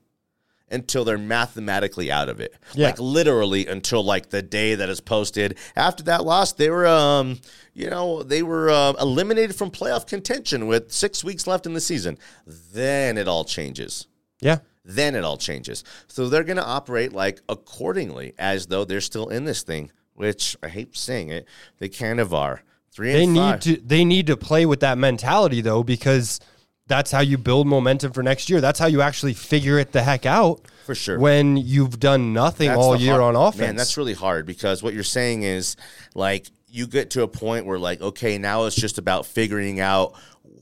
until 0.70 1.04
they're 1.04 1.18
mathematically 1.18 2.10
out 2.10 2.28
of 2.28 2.40
it. 2.40 2.54
Yeah. 2.74 2.88
Like 2.88 2.98
literally 2.98 3.66
until 3.66 4.02
like 4.02 4.30
the 4.30 4.42
day 4.42 4.74
that 4.74 4.88
is 4.88 5.00
posted. 5.00 5.58
After 5.76 6.02
that 6.04 6.24
loss, 6.24 6.52
they 6.52 6.70
were 6.70 6.86
um, 6.86 7.38
you 7.74 7.90
know, 7.90 8.22
they 8.22 8.42
were 8.42 8.70
uh, 8.70 8.92
eliminated 9.00 9.54
from 9.54 9.70
playoff 9.70 10.06
contention 10.06 10.66
with 10.66 10.90
6 10.92 11.22
weeks 11.22 11.46
left 11.46 11.66
in 11.66 11.74
the 11.74 11.80
season. 11.80 12.18
Then 12.46 13.18
it 13.18 13.28
all 13.28 13.44
changes. 13.44 14.06
Yeah. 14.40 14.58
Then 14.84 15.14
it 15.14 15.24
all 15.24 15.36
changes. 15.36 15.84
So 16.08 16.28
they're 16.28 16.44
going 16.44 16.56
to 16.56 16.64
operate 16.64 17.12
like 17.12 17.40
accordingly 17.48 18.34
as 18.38 18.66
though 18.66 18.84
they're 18.84 19.00
still 19.00 19.28
in 19.28 19.44
this 19.44 19.62
thing, 19.62 19.90
which 20.14 20.56
I 20.62 20.68
hate 20.68 20.96
saying 20.96 21.30
it, 21.30 21.46
they 21.78 21.88
kind 21.88 22.20
of 22.20 22.32
are. 22.32 22.62
3 22.92 23.12
they 23.12 23.26
need 23.26 23.60
to 23.60 23.76
they 23.76 24.06
need 24.06 24.26
to 24.28 24.38
play 24.38 24.64
with 24.64 24.80
that 24.80 24.96
mentality 24.96 25.60
though 25.60 25.82
because 25.82 26.40
that's 26.86 27.10
how 27.10 27.20
you 27.20 27.36
build 27.36 27.66
momentum 27.66 28.12
for 28.12 28.22
next 28.22 28.48
year. 28.48 28.60
That's 28.60 28.78
how 28.78 28.86
you 28.86 29.02
actually 29.02 29.34
figure 29.34 29.78
it 29.78 29.92
the 29.92 30.02
heck 30.02 30.24
out. 30.24 30.60
For 30.84 30.94
sure. 30.94 31.18
When 31.18 31.56
you've 31.56 31.98
done 31.98 32.32
nothing 32.32 32.68
that's 32.68 32.78
all 32.78 32.96
year 32.96 33.18
hard, 33.18 33.34
on 33.34 33.48
offense. 33.48 33.60
Man, 33.60 33.76
that's 33.76 33.96
really 33.96 34.14
hard 34.14 34.46
because 34.46 34.82
what 34.82 34.94
you're 34.94 35.02
saying 35.02 35.42
is 35.42 35.76
like 36.14 36.46
you 36.68 36.86
get 36.86 37.10
to 37.10 37.22
a 37.22 37.28
point 37.28 37.66
where 37.66 37.78
like, 37.78 38.00
okay, 38.00 38.38
now 38.38 38.64
it's 38.64 38.76
just 38.76 38.98
about 38.98 39.26
figuring 39.26 39.80
out 39.80 40.14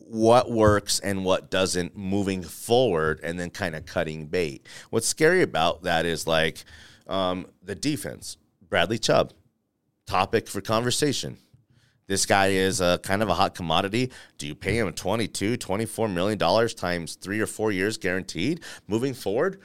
what 0.07 0.51
works 0.51 0.99
and 1.01 1.25
what 1.25 1.51
doesn't 1.51 1.97
moving 1.97 2.43
forward 2.43 3.21
and 3.23 3.39
then 3.39 3.51
kind 3.51 3.75
of 3.75 3.85
cutting 3.85 4.27
bait. 4.27 4.67
What's 4.91 5.09
scary 5.09 5.43
about 5.43 5.83
that 5.83 6.07
is 6.07 6.27
like 6.27 6.65
um, 7.07 7.47
the 7.63 7.75
defense. 7.75 8.39
Bradley 8.69 8.99
Chubb, 8.99 9.33
topic 10.07 10.49
for 10.49 10.61
conversation. 10.61 11.39
This 12.07 12.27
guy 12.27 12.49
is 12.49 12.81
a 12.81 12.99
kind 13.03 13.23
of 13.23 13.29
a 13.29 13.35
hot 13.35 13.55
commodity. 13.55 14.11
Do 14.37 14.47
you 14.47 14.55
pay 14.55 14.79
him 14.79 14.93
22, 14.93 15.57
24 15.57 16.09
million 16.09 16.39
dollars 16.39 16.75
times 16.75 17.15
3 17.17 17.41
or 17.41 17.47
4 17.47 17.73
years 17.73 17.97
guaranteed 17.97 18.61
moving 18.87 19.15
forward? 19.15 19.61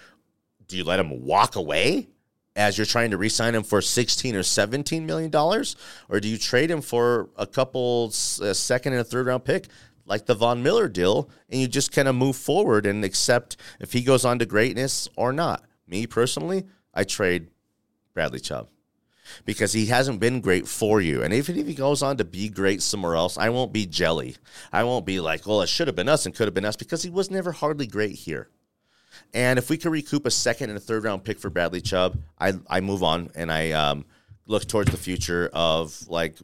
Do 0.67 0.77
you 0.77 0.83
let 0.83 0.99
him 0.99 1.25
walk 1.25 1.55
away 1.55 2.07
as 2.55 2.77
you're 2.77 2.85
trying 2.85 3.11
to 3.11 3.17
re-sign 3.17 3.55
him 3.55 3.63
for 3.63 3.81
16 3.81 4.35
or 4.35 4.43
17 4.43 5.05
million 5.05 5.29
dollars 5.29 5.75
or 6.09 6.19
do 6.19 6.27
you 6.27 6.37
trade 6.37 6.69
him 6.69 6.81
for 6.81 7.29
a 7.37 7.45
couple 7.45 8.07
a 8.41 8.53
second 8.53 8.93
and 8.93 9.01
a 9.01 9.03
third 9.03 9.27
round 9.27 9.45
pick 9.45 9.67
like 10.05 10.25
the 10.25 10.33
Von 10.33 10.63
Miller 10.63 10.87
deal 10.87 11.29
and 11.49 11.61
you 11.61 11.67
just 11.67 11.91
kind 11.91 12.07
of 12.07 12.15
move 12.15 12.35
forward 12.35 12.85
and 12.85 13.05
accept 13.05 13.57
if 13.79 13.93
he 13.93 14.01
goes 14.01 14.25
on 14.25 14.39
to 14.39 14.45
greatness 14.45 15.07
or 15.15 15.31
not? 15.31 15.63
Me 15.87 16.07
personally, 16.07 16.65
I 16.93 17.03
trade 17.03 17.49
Bradley 18.13 18.39
Chubb 18.39 18.69
because 19.45 19.73
he 19.73 19.87
hasn't 19.87 20.19
been 20.19 20.41
great 20.41 20.67
for 20.67 21.01
you. 21.01 21.23
And 21.23 21.33
if, 21.33 21.49
if 21.49 21.67
he 21.67 21.73
goes 21.73 22.01
on 22.01 22.17
to 22.17 22.25
be 22.25 22.49
great 22.49 22.81
somewhere 22.81 23.15
else, 23.15 23.37
I 23.37 23.49
won't 23.49 23.73
be 23.73 23.85
jelly. 23.85 24.35
I 24.71 24.83
won't 24.83 25.05
be 25.05 25.19
like, 25.19 25.45
well, 25.45 25.61
it 25.61 25.69
should 25.69 25.87
have 25.87 25.95
been 25.95 26.09
us 26.09 26.25
and 26.25 26.35
could 26.35 26.47
have 26.47 26.53
been 26.53 26.65
us 26.65 26.75
because 26.75 27.03
he 27.03 27.09
was 27.09 27.31
never 27.31 27.51
hardly 27.51 27.87
great 27.87 28.15
here. 28.15 28.49
And 29.33 29.59
if 29.59 29.69
we 29.69 29.77
could 29.77 29.91
recoup 29.91 30.25
a 30.25 30.31
second 30.31 30.69
and 30.69 30.77
a 30.77 30.81
third 30.81 31.03
round 31.03 31.23
pick 31.23 31.39
for 31.39 31.49
Bradley 31.49 31.81
Chubb, 31.81 32.17
I 32.39 32.53
I 32.69 32.81
move 32.81 33.03
on 33.03 33.29
and 33.35 33.51
I 33.51 33.71
um, 33.71 34.05
look 34.45 34.67
towards 34.67 34.91
the 34.91 34.97
future 34.97 35.49
of 35.53 36.07
like 36.07 36.37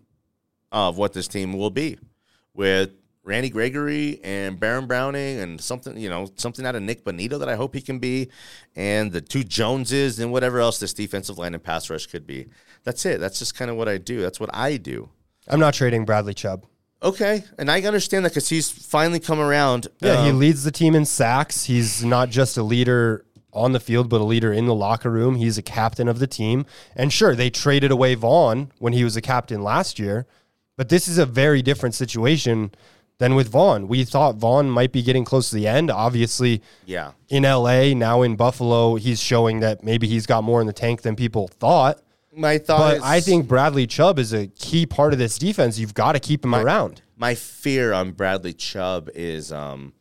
of 0.72 0.98
what 0.98 1.14
this 1.14 1.28
team 1.28 1.54
will 1.54 1.70
be 1.70 1.98
with 2.54 2.92
Randy 3.26 3.50
Gregory 3.50 4.20
and 4.24 4.60
Baron 4.60 4.86
Browning 4.86 5.40
and 5.40 5.60
something, 5.60 5.98
you 5.98 6.10
know, 6.10 6.30
something 6.36 6.66
out 6.66 6.76
of 6.76 6.84
Nik 6.84 7.04
Bonitto 7.04 7.40
that 7.40 7.50
I 7.50 7.56
hope 7.56 7.74
he 7.74 7.82
can 7.82 7.98
be, 8.00 8.30
and 8.76 9.12
the 9.12 9.20
two 9.20 9.44
Joneses 9.44 10.20
and 10.20 10.32
whatever 10.32 10.60
else 10.60 10.80
this 10.80 10.94
defensive 10.94 11.38
line 11.38 11.54
and 11.56 11.64
pass 11.64 11.90
rush 11.90 12.06
could 12.06 12.28
be. 12.28 12.48
That's 12.84 13.04
it. 13.06 13.20
That's 13.20 13.40
just 13.40 13.56
kind 13.56 13.72
of 13.72 13.78
what 13.78 13.90
I 13.90 13.98
do. 13.98 14.22
That's 14.22 14.40
what 14.40 14.52
I 14.54 14.78
do. 14.78 15.10
I'm 15.48 15.60
not 15.60 15.74
trading 15.74 16.06
Bradley 16.06 16.34
Chubb. 16.36 16.66
Okay, 17.04 17.44
and 17.58 17.70
I 17.70 17.82
understand 17.82 18.26
that 18.26 18.30
because 18.30 18.50
he's 18.50 18.70
finally 18.72 19.20
come 19.20 19.40
around. 19.40 19.88
Yeah, 20.02 20.24
he 20.24 20.30
Um, 20.30 20.40
leads 20.40 20.64
the 20.64 20.72
team 20.72 20.96
in 20.96 21.06
sacks. 21.06 21.66
He's 21.66 22.04
not 22.04 22.30
just 22.30 22.58
a 22.58 22.64
leader 22.64 23.26
on 23.54 23.72
the 23.72 23.80
field, 23.80 24.10
but 24.10 24.22
a 24.22 24.24
leader 24.24 24.52
in 24.54 24.66
the 24.66 24.76
locker 24.76 25.10
room. 25.12 25.36
He's 25.36 25.58
a 25.58 25.62
captain 25.62 26.08
of 26.08 26.20
the 26.20 26.28
team. 26.28 26.66
And 26.96 27.12
sure, 27.12 27.36
they 27.36 27.50
traded 27.50 27.90
away 27.92 28.16
Von 28.16 28.72
when 28.80 28.94
he 28.94 29.04
was 29.04 29.16
a 29.16 29.22
captain 29.22 29.62
last 29.64 29.98
year, 30.00 30.26
but 30.78 30.90
this 30.90 31.08
is 31.08 31.18
a 31.18 31.26
very 31.26 31.62
different 31.62 31.96
situation 31.96 32.72
than 33.18 33.36
with 33.36 33.50
Von. 33.50 33.88
We 33.88 34.04
thought 34.04 34.36
Von 34.36 34.70
might 34.70 34.92
be 34.92 35.02
getting 35.02 35.24
close 35.26 35.50
to 35.50 35.56
the 35.56 35.68
end. 35.68 35.90
Obviously, 35.90 36.62
yeah. 36.86 37.12
in 37.30 37.44
LA, 37.44 37.94
now 37.94 38.22
in 38.22 38.36
Buffalo, 38.36 38.96
he's 38.96 39.22
showing 39.22 39.60
that 39.62 39.84
maybe 39.84 40.08
he's 40.08 40.26
got 40.26 40.44
more 40.44 40.60
in 40.62 40.68
the 40.68 40.74
tank 40.74 41.02
than 41.02 41.16
people 41.16 41.48
thought. 41.48 42.02
My 42.36 42.58
thought 42.58 42.80
But 42.80 42.98
is, 42.98 43.04
I 43.04 43.20
think 43.22 43.48
Bradley 43.48 43.88
Chubb 43.88 44.20
is 44.20 44.34
a 44.34 44.48
key 44.48 44.86
part 44.86 45.14
of 45.14 45.20
this 45.20 45.38
defense. 45.38 45.80
You've 45.80 45.94
got 45.94 46.12
to 46.14 46.20
keep 46.20 46.44
him 46.44 46.54
around. 46.54 47.02
my 47.16 47.34
fear 47.36 47.94
on 47.94 48.12
Bradley 48.12 48.52
Chubb 48.54 49.10
is 49.16 49.54
um, 49.54 49.94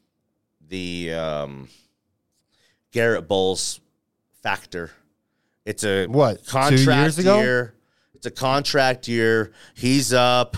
the 0.68 1.12
um, 1.14 1.68
Garett 2.90 3.28
Bolles 3.28 3.80
factor. 4.42 4.90
It's 5.64 5.85
a 5.85 6.06
What, 6.06 6.44
contract 6.47 6.80
years 6.83 7.18
ago? 7.18 7.40
year. 7.40 7.75
It's 8.14 8.26
a 8.26 8.30
contract 8.33 9.06
year. 9.06 9.52
He's 9.75 10.12
up. 10.12 10.56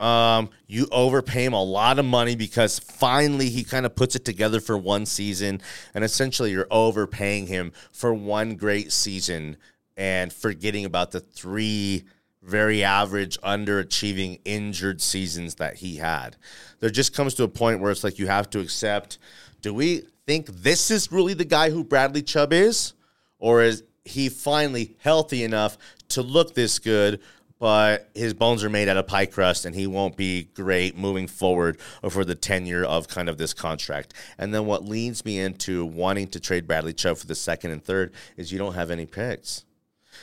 Um, 0.00 0.50
you 0.66 0.86
overpay 0.92 1.44
him 1.44 1.54
a 1.54 1.62
lot 1.62 1.98
of 1.98 2.04
money 2.04 2.36
because 2.36 2.78
finally 2.78 3.48
he 3.48 3.64
kind 3.64 3.84
of 3.84 3.96
puts 3.96 4.14
it 4.14 4.24
together 4.24 4.60
for 4.60 4.78
one 4.78 5.06
season, 5.06 5.60
and 5.94 6.04
essentially 6.04 6.52
you're 6.52 6.68
overpaying 6.70 7.48
him 7.48 7.72
for 7.92 8.14
one 8.14 8.54
great 8.54 8.92
season 8.92 9.56
and 9.96 10.32
forgetting 10.32 10.84
about 10.84 11.10
the 11.10 11.20
three 11.20 12.04
very 12.42 12.84
average, 12.84 13.38
underachieving, 13.40 14.40
injured 14.44 15.00
seasons 15.00 15.56
that 15.56 15.76
he 15.76 15.96
had. 15.96 16.36
There 16.80 16.90
just 16.90 17.14
comes 17.14 17.34
to 17.34 17.42
a 17.42 17.48
point 17.48 17.80
where 17.80 17.90
it's 17.90 18.04
like 18.04 18.18
you 18.18 18.28
have 18.28 18.48
to 18.50 18.60
accept 18.60 19.18
do 19.60 19.74
we 19.74 20.02
think 20.24 20.46
this 20.46 20.90
is 20.90 21.10
really 21.10 21.34
the 21.34 21.44
guy 21.44 21.70
who 21.70 21.82
Bradley 21.82 22.22
Chubb 22.22 22.52
is? 22.52 22.92
Or 23.38 23.62
is 23.62 23.82
he 24.04 24.28
finally 24.28 24.96
healthy 25.00 25.42
enough 25.42 25.76
to 26.10 26.22
look 26.22 26.54
this 26.54 26.78
good, 26.78 27.20
but 27.58 28.08
his 28.14 28.34
bones 28.34 28.62
are 28.62 28.70
made 28.70 28.88
out 28.88 28.96
of 28.96 29.06
pie 29.06 29.26
crust 29.26 29.64
and 29.64 29.74
he 29.74 29.86
won't 29.86 30.16
be 30.16 30.44
great 30.54 30.96
moving 30.96 31.26
forward 31.26 31.78
for 32.08 32.24
the 32.24 32.34
tenure 32.34 32.84
of 32.84 33.08
kind 33.08 33.28
of 33.28 33.38
this 33.38 33.52
contract? 33.52 34.14
And 34.38 34.54
then 34.54 34.66
what 34.66 34.84
leads 34.84 35.24
me 35.24 35.38
into 35.38 35.84
wanting 35.84 36.28
to 36.28 36.40
trade 36.40 36.66
Bradley 36.66 36.92
Chubb 36.92 37.18
for 37.18 37.26
the 37.26 37.34
second 37.34 37.72
and 37.72 37.82
third 37.84 38.12
is 38.36 38.52
you 38.52 38.58
don't 38.58 38.74
have 38.74 38.90
any 38.90 39.06
picks. 39.06 39.64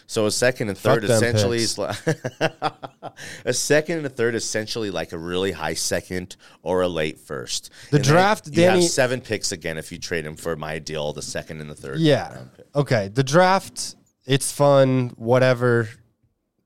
So 0.08 0.26
a 0.26 0.32
second 0.32 0.70
and 0.70 0.78
third 0.78 1.04
essentially 1.04 1.60
is 1.60 1.78
like 1.78 1.98
a 3.46 3.54
second 3.54 3.98
and 3.98 4.06
a 4.06 4.10
third 4.10 4.36
essentially 4.36 4.92
like 4.92 5.14
a 5.14 5.18
really 5.18 5.52
high 5.52 5.74
second 5.74 6.36
or 6.64 6.82
a 6.82 6.88
late 6.88 7.20
first. 7.20 7.72
The 7.92 7.98
And 7.98 8.06
then 8.06 8.14
draft, 8.14 8.48
you 8.48 8.64
have 8.64 8.84
seven 8.84 9.22
picks 9.22 9.52
again 9.52 9.78
if 9.78 9.92
you 9.92 9.98
trade 9.98 10.26
him 10.26 10.36
for 10.36 10.56
my 10.56 10.80
deal, 10.80 11.14
the 11.14 11.22
second 11.22 11.62
and 11.62 11.70
the 11.70 11.76
third. 11.76 12.00
Yeah. 12.00 12.44
Okay. 12.76 13.08
The 13.08 13.24
draft, 13.24 13.96
it's 14.26 14.52
fun, 14.52 15.14
whatever. 15.16 15.90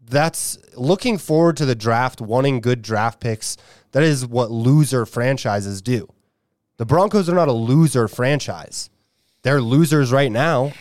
That's 0.09 0.57
looking 0.75 1.17
forward 1.17 1.57
to 1.57 1.65
the 1.65 1.75
draft, 1.75 2.19
wanting 2.19 2.61
good 2.61 2.81
draft 2.81 3.19
picks. 3.19 3.57
That 3.91 4.03
is 4.03 4.25
what 4.25 4.51
loser 4.51 5.05
franchises 5.05 5.81
do. 5.81 6.07
The 6.77 6.85
Broncos 6.85 7.29
are 7.29 7.35
not 7.35 7.47
a 7.47 7.53
loser 7.53 8.07
franchise. 8.07 8.89
They're 9.43 9.61
losers 9.61 10.11
right 10.11 10.31
now, 10.31 10.73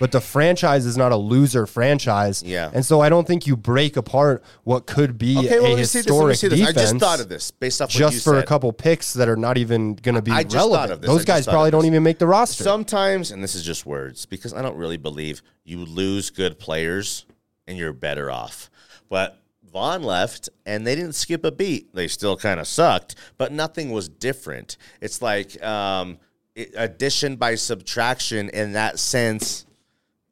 but 0.00 0.12
the 0.12 0.20
franchise 0.20 0.84
is 0.86 0.96
not 0.96 1.12
a 1.12 1.16
loser 1.16 1.66
franchise. 1.66 2.42
Yeah. 2.44 2.70
And 2.72 2.84
so 2.84 3.00
I 3.00 3.08
don't 3.08 3.26
think 3.26 3.46
you 3.46 3.56
break 3.56 3.96
apart 3.96 4.42
what 4.64 4.86
could 4.86 5.16
be 5.18 5.36
Okay, 5.38 5.56
a 5.58 5.60
well, 5.62 5.70
let 5.70 5.78
me 5.78 5.84
see 5.84 5.98
this. 6.00 6.06
Historic 6.06 6.36
see 6.36 6.48
this. 6.48 6.58
defense. 6.58 6.76
I 6.78 6.80
just 6.82 6.96
thought 6.98 7.20
of 7.20 7.28
this 7.28 7.50
based 7.50 7.80
off 7.80 7.88
what 7.88 7.94
you 7.94 8.00
Just 8.00 8.24
for 8.24 8.34
said. 8.34 8.44
a 8.44 8.46
couple 8.46 8.72
picks 8.72 9.12
that 9.14 9.28
are 9.28 9.36
not 9.36 9.58
even 9.58 9.94
going 9.94 10.14
to 10.16 10.22
be 10.22 10.30
I 10.32 10.42
just 10.42 10.54
relevant. 10.56 10.80
thought 10.80 10.90
of 10.90 11.00
this. 11.00 11.08
Those 11.08 11.18
just 11.18 11.26
guys 11.26 11.46
probably 11.46 11.70
don't 11.70 11.86
even 11.86 12.02
make 12.02 12.18
the 12.18 12.26
roster. 12.26 12.64
Sometimes, 12.64 13.30
and 13.30 13.42
this 13.42 13.54
is 13.54 13.62
just 13.64 13.86
words, 13.86 14.26
because 14.26 14.52
I 14.52 14.62
don't 14.62 14.76
really 14.76 14.96
believe 14.98 15.42
you 15.64 15.78
lose 15.84 16.30
good 16.30 16.58
players 16.58 17.26
and 17.66 17.78
you're 17.78 17.92
better 17.92 18.30
off. 18.30 18.70
But 19.08 19.40
Von 19.72 20.02
left 20.02 20.48
and 20.66 20.86
they 20.86 20.94
didn't 20.94 21.14
skip 21.14 21.44
a 21.44 21.50
beat. 21.50 21.94
They 21.94 22.06
still 22.08 22.36
kind 22.36 22.60
of 22.60 22.66
sucked, 22.66 23.16
but 23.38 23.52
nothing 23.52 23.90
was 23.90 24.08
different. 24.08 24.76
It's 25.00 25.20
like 25.20 25.62
um, 25.64 26.18
it- 26.54 26.72
addition 26.76 27.36
by 27.36 27.56
subtraction 27.56 28.48
in 28.50 28.72
that 28.72 28.98
sense 28.98 29.66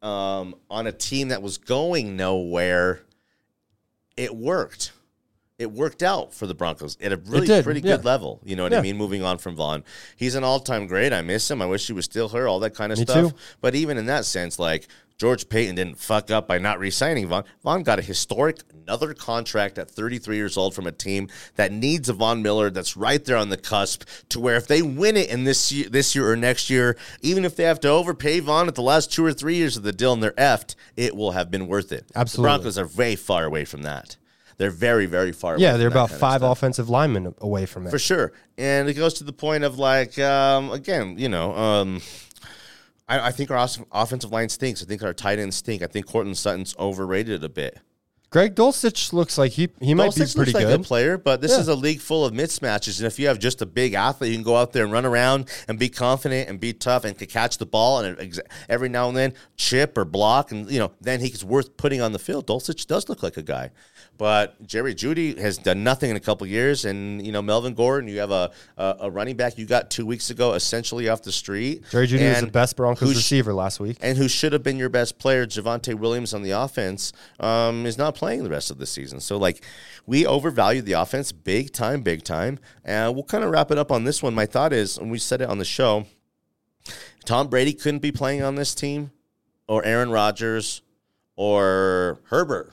um, 0.00 0.54
on 0.70 0.86
a 0.86 0.92
team 0.92 1.28
that 1.28 1.42
was 1.42 1.58
going 1.58 2.16
nowhere. 2.16 3.00
It 4.16 4.34
worked. 4.34 4.92
It 5.62 5.72
worked 5.72 6.02
out 6.02 6.34
for 6.34 6.46
the 6.46 6.54
Broncos 6.54 6.98
at 7.00 7.12
a 7.12 7.16
really 7.16 7.46
did, 7.46 7.64
pretty 7.64 7.80
yeah. 7.80 7.96
good 7.96 8.04
level. 8.04 8.40
You 8.44 8.56
know 8.56 8.64
what 8.64 8.74
I 8.74 8.80
mean? 8.80 8.96
Moving 8.96 9.22
on 9.22 9.38
from 9.38 9.56
Von, 9.56 9.84
he's 10.16 10.34
an 10.34 10.44
all-time 10.44 10.86
great. 10.86 11.12
I 11.12 11.22
miss 11.22 11.50
him. 11.50 11.62
I 11.62 11.66
wish 11.66 11.86
he 11.86 11.92
was 11.92 12.04
still 12.04 12.28
here. 12.28 12.48
All 12.48 12.60
that 12.60 12.74
kind 12.74 12.92
of 12.92 12.98
Me 12.98 13.04
stuff. 13.04 13.30
too. 13.30 13.36
But 13.60 13.74
even 13.74 13.96
in 13.96 14.06
that 14.06 14.24
sense, 14.24 14.58
like 14.58 14.88
George 15.18 15.48
Paton 15.48 15.76
didn't 15.76 15.98
fuck 15.98 16.32
up 16.32 16.48
by 16.48 16.58
not 16.58 16.80
re-signing 16.80 17.28
Von. 17.28 17.44
Von 17.62 17.84
got 17.84 18.00
a 18.00 18.02
historic 18.02 18.60
another 18.72 19.14
contract 19.14 19.78
at 19.78 19.88
33 19.88 20.34
years 20.34 20.56
old 20.56 20.74
from 20.74 20.86
a 20.86 20.92
team 20.92 21.28
that 21.54 21.70
needs 21.70 22.08
a 22.08 22.12
Von 22.12 22.42
Miller 22.42 22.70
that's 22.70 22.96
right 22.96 23.24
there 23.24 23.36
on 23.36 23.48
the 23.48 23.56
cusp 23.56 24.02
to 24.30 24.40
where 24.40 24.56
if 24.56 24.66
they 24.66 24.82
win 24.82 25.16
it 25.16 25.30
in 25.30 25.44
this 25.44 25.70
year, 25.70 25.88
this 25.88 26.16
year 26.16 26.28
or 26.28 26.36
next 26.36 26.68
year, 26.68 26.96
even 27.20 27.44
if 27.44 27.54
they 27.54 27.62
have 27.62 27.78
to 27.80 27.88
overpay 27.88 28.40
Von 28.40 28.66
at 28.66 28.74
the 28.74 28.82
last 28.82 29.12
two 29.12 29.24
or 29.24 29.32
three 29.32 29.54
years 29.54 29.76
of 29.76 29.84
the 29.84 29.92
deal 29.92 30.12
and 30.12 30.22
they're 30.22 30.32
effed, 30.32 30.74
it 30.96 31.14
will 31.14 31.30
have 31.30 31.50
been 31.50 31.68
worth 31.68 31.92
it. 31.92 32.10
Absolutely. 32.16 32.42
The 32.42 32.58
Broncos 32.58 32.78
are 32.78 32.86
very 32.86 33.16
far 33.16 33.44
away 33.44 33.64
from 33.64 33.82
that. 33.82 34.16
They're 34.62 34.70
very, 34.70 35.06
very 35.06 35.32
far 35.32 35.54
away 35.54 35.64
yeah, 35.64 35.76
they're 35.76 35.88
about 35.88 36.10
kind 36.10 36.12
of 36.12 36.20
five 36.20 36.42
offensive 36.44 36.88
linemen 36.88 37.34
away 37.38 37.66
from 37.66 37.88
it. 37.88 37.90
For 37.90 37.98
sure. 37.98 38.32
And 38.56 38.88
it 38.88 38.94
goes 38.94 39.14
to 39.14 39.24
the 39.24 39.32
point 39.32 39.64
of 39.64 39.76
like, 39.76 40.16
um, 40.20 40.70
again, 40.70 41.18
you 41.18 41.28
know, 41.28 41.52
um, 41.56 42.00
I, 43.08 43.26
I 43.26 43.30
think 43.32 43.50
our 43.50 43.66
offensive 43.90 44.30
line 44.30 44.48
stinks. 44.48 44.80
I 44.80 44.86
think 44.86 45.02
our 45.02 45.12
tight 45.12 45.40
ends 45.40 45.56
stink. 45.56 45.82
I 45.82 45.88
think 45.88 46.06
Courtland 46.06 46.38
Sutton's 46.38 46.76
overrated 46.78 47.42
a 47.42 47.48
bit. 47.48 47.80
Greg 48.32 48.54
Dulcich 48.56 49.12
looks 49.12 49.36
like 49.36 49.52
he 49.52 49.68
he 49.80 49.94
might 49.94 50.14
be 50.14 50.22
Dulcich 50.22 50.34
pretty 50.34 50.52
like 50.52 50.66
good. 50.66 50.80
a 50.80 50.82
player, 50.82 51.18
but 51.18 51.40
this 51.42 51.52
Yeah. 51.52 51.60
is 51.60 51.68
a 51.68 51.74
league 51.74 52.00
full 52.00 52.24
of 52.24 52.32
mismatches. 52.32 52.98
And 52.98 53.06
if 53.06 53.18
you 53.18 53.26
have 53.28 53.38
just 53.38 53.60
a 53.62 53.66
big 53.66 53.92
athlete, 53.94 54.30
you 54.30 54.36
can 54.36 54.42
go 54.42 54.56
out 54.56 54.72
there 54.72 54.84
and 54.84 54.92
run 54.92 55.04
around 55.04 55.48
and 55.68 55.78
be 55.78 55.88
confident 55.90 56.48
and 56.48 56.58
be 56.58 56.72
tough 56.72 57.04
and 57.04 57.16
can 57.16 57.26
catch 57.28 57.58
the 57.58 57.66
ball 57.66 58.00
and 58.00 58.40
every 58.68 58.88
now 58.88 59.08
and 59.08 59.16
then 59.16 59.34
chip 59.56 59.96
or 59.98 60.04
block, 60.06 60.50
and 60.50 60.70
you 60.70 60.78
know 60.78 60.92
then 61.00 61.20
he's 61.20 61.44
worth 61.44 61.76
putting 61.76 62.00
on 62.00 62.12
the 62.12 62.18
field. 62.18 62.46
Dulcich 62.46 62.86
does 62.86 63.08
look 63.08 63.22
like 63.22 63.36
a 63.36 63.42
guy, 63.42 63.70
but 64.16 64.60
Jerry 64.66 64.94
Jeudy 64.94 65.38
has 65.38 65.58
done 65.58 65.84
nothing 65.84 66.10
in 66.10 66.16
a 66.16 66.20
couple 66.20 66.46
years. 66.46 66.84
And 66.86 67.24
you 67.24 67.32
know 67.32 67.42
Melvin 67.42 67.74
Gordon, 67.74 68.08
you 68.08 68.18
have 68.20 68.30
a, 68.30 68.50
a 68.78 68.96
a 69.02 69.10
running 69.10 69.36
back 69.36 69.58
you 69.58 69.66
got 69.66 69.90
two 69.90 70.06
weeks 70.06 70.30
ago, 70.30 70.54
essentially 70.54 71.08
off 71.08 71.20
the 71.22 71.32
street. 71.32 71.82
Jerry 71.90 72.06
Jeudy 72.08 72.28
was 72.30 72.40
the 72.40 72.46
best 72.46 72.76
Broncos 72.76 73.14
receiver 73.14 73.52
last 73.52 73.78
week. 73.78 73.98
and 74.00 74.16
who 74.16 74.26
should 74.28 74.52
have 74.54 74.62
been 74.62 74.78
your 74.78 74.88
best 74.88 75.18
player, 75.18 75.46
Javonte 75.46 75.94
Williams 75.94 76.32
on 76.32 76.42
the 76.42 76.52
offense, 76.52 77.12
um, 77.40 77.84
is 77.84 77.98
not 77.98 78.14
playing 78.22 78.44
the 78.44 78.50
rest 78.50 78.70
of 78.70 78.78
the 78.78 78.86
season. 78.86 79.18
So, 79.18 79.36
like, 79.36 79.64
we 80.06 80.24
overvalued 80.24 80.86
the 80.86 80.92
offense 80.92 81.32
big 81.32 81.72
time, 81.72 82.02
big 82.02 82.22
time. 82.22 82.60
And 82.84 83.16
we'll 83.16 83.24
kind 83.24 83.42
of 83.42 83.50
wrap 83.50 83.72
it 83.72 83.78
up 83.78 83.90
on 83.90 84.04
this 84.04 84.22
one. 84.22 84.32
My 84.32 84.46
thought 84.46 84.72
is, 84.72 84.96
and 84.96 85.10
we 85.10 85.18
said 85.18 85.40
it 85.40 85.48
on 85.48 85.58
the 85.58 85.64
show, 85.64 86.06
Tom 87.24 87.48
Brady 87.48 87.72
couldn't 87.72 87.98
be 87.98 88.12
playing 88.12 88.40
on 88.40 88.54
this 88.54 88.76
team, 88.76 89.10
or 89.66 89.84
Aaron 89.84 90.12
Rodgers, 90.12 90.82
or 91.34 92.20
Herbert, 92.26 92.72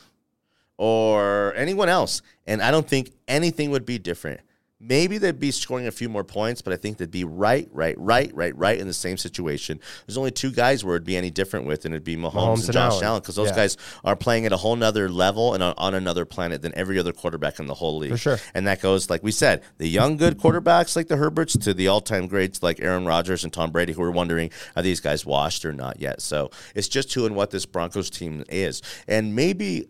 or 0.77 1.56
anyone 1.56 1.89
else. 1.89 2.22
And 2.46 2.62
I 2.62 2.70
don't 2.70 2.88
think 2.88 3.10
anything 3.27 3.72
would 3.72 3.88
be 3.88 3.98
different. 3.98 4.41
Maybe 4.81 5.17
they'd 5.17 5.39
be 5.39 5.51
scoring 5.51 5.88
a 5.88 5.91
few 5.91 6.07
more 6.07 6.24
points, 6.24 6.62
but 6.62 6.71
I 6.71 6.77
think 6.77 6.98
they'd 6.98 7.12
be 7.12 7.25
right, 7.25 7.67
right, 7.74 7.98
right, 8.00 8.33
right, 8.33 8.55
right 8.55 8.79
in 8.79 8.88
the 8.88 8.93
same 8.93 9.17
situation. 9.17 9.77
There's 10.07 10.17
only 10.17 10.31
two 10.31 10.51
guys 10.51 10.86
where 10.86 10.95
it'd 10.95 11.05
be 11.05 11.17
any 11.17 11.29
different 11.29 11.65
with, 11.65 11.83
and 11.83 11.93
it'd 11.93 12.05
be 12.05 12.15
Mahomes, 12.15 12.31
Mahomes 12.31 12.55
and 12.55 12.63
and 12.65 12.74
Josh 12.74 13.01
Allen. 13.01 13.19
Because 13.19 13.36
those 13.36 13.50
Yeah. 13.50 13.55
guys 13.57 13.77
are 14.05 14.15
playing 14.15 14.45
at 14.45 14.53
a 14.53 14.57
whole 14.57 14.77
nother 14.77 15.09
level 15.09 15.53
and 15.53 15.62
on, 15.62 15.93
another 15.93 16.24
planet 16.24 16.62
than 16.62 16.74
every 16.75 16.98
other 16.98 17.12
quarterback 17.12 17.59
in 17.59 17.67
the 17.67 17.74
whole 17.74 17.98
league. 17.98 18.12
For 18.12 18.17
sure. 18.17 18.39
And 18.53 18.67
that 18.67 18.81
goes, 18.81 19.09
like 19.09 19.21
we 19.21 19.33
said, 19.33 19.63
the 19.79 19.89
young 19.89 20.15
good 20.15 20.38
quarterbacks 20.38 20.95
like 20.95 21.09
the 21.09 21.17
Herberts 21.17 21.57
to 21.63 21.74
the 21.74 21.89
all 21.89 22.00
time 22.00 22.27
greats 22.27 22.63
like 22.63 22.79
Aaron 22.79 23.05
Rodgers 23.05 23.43
and 23.43 23.51
Tom 23.51 23.71
Brady, 23.71 23.91
who 23.91 24.01
are 24.01 24.12
wondering 24.12 24.50
are 24.77 24.81
these 24.81 25.01
guys 25.01 25.25
washed 25.25 25.65
or 25.65 25.74
not 25.74 26.00
yet. 26.00 26.21
So 26.21 26.51
it's 26.74 26.88
just 26.88 27.13
who 27.13 27.25
and 27.25 27.36
what 27.36 27.51
this 27.51 27.65
Broncos 27.65 28.09
team 28.09 28.45
is. 28.48 28.81
And 29.09 29.36
maybe 29.36 29.89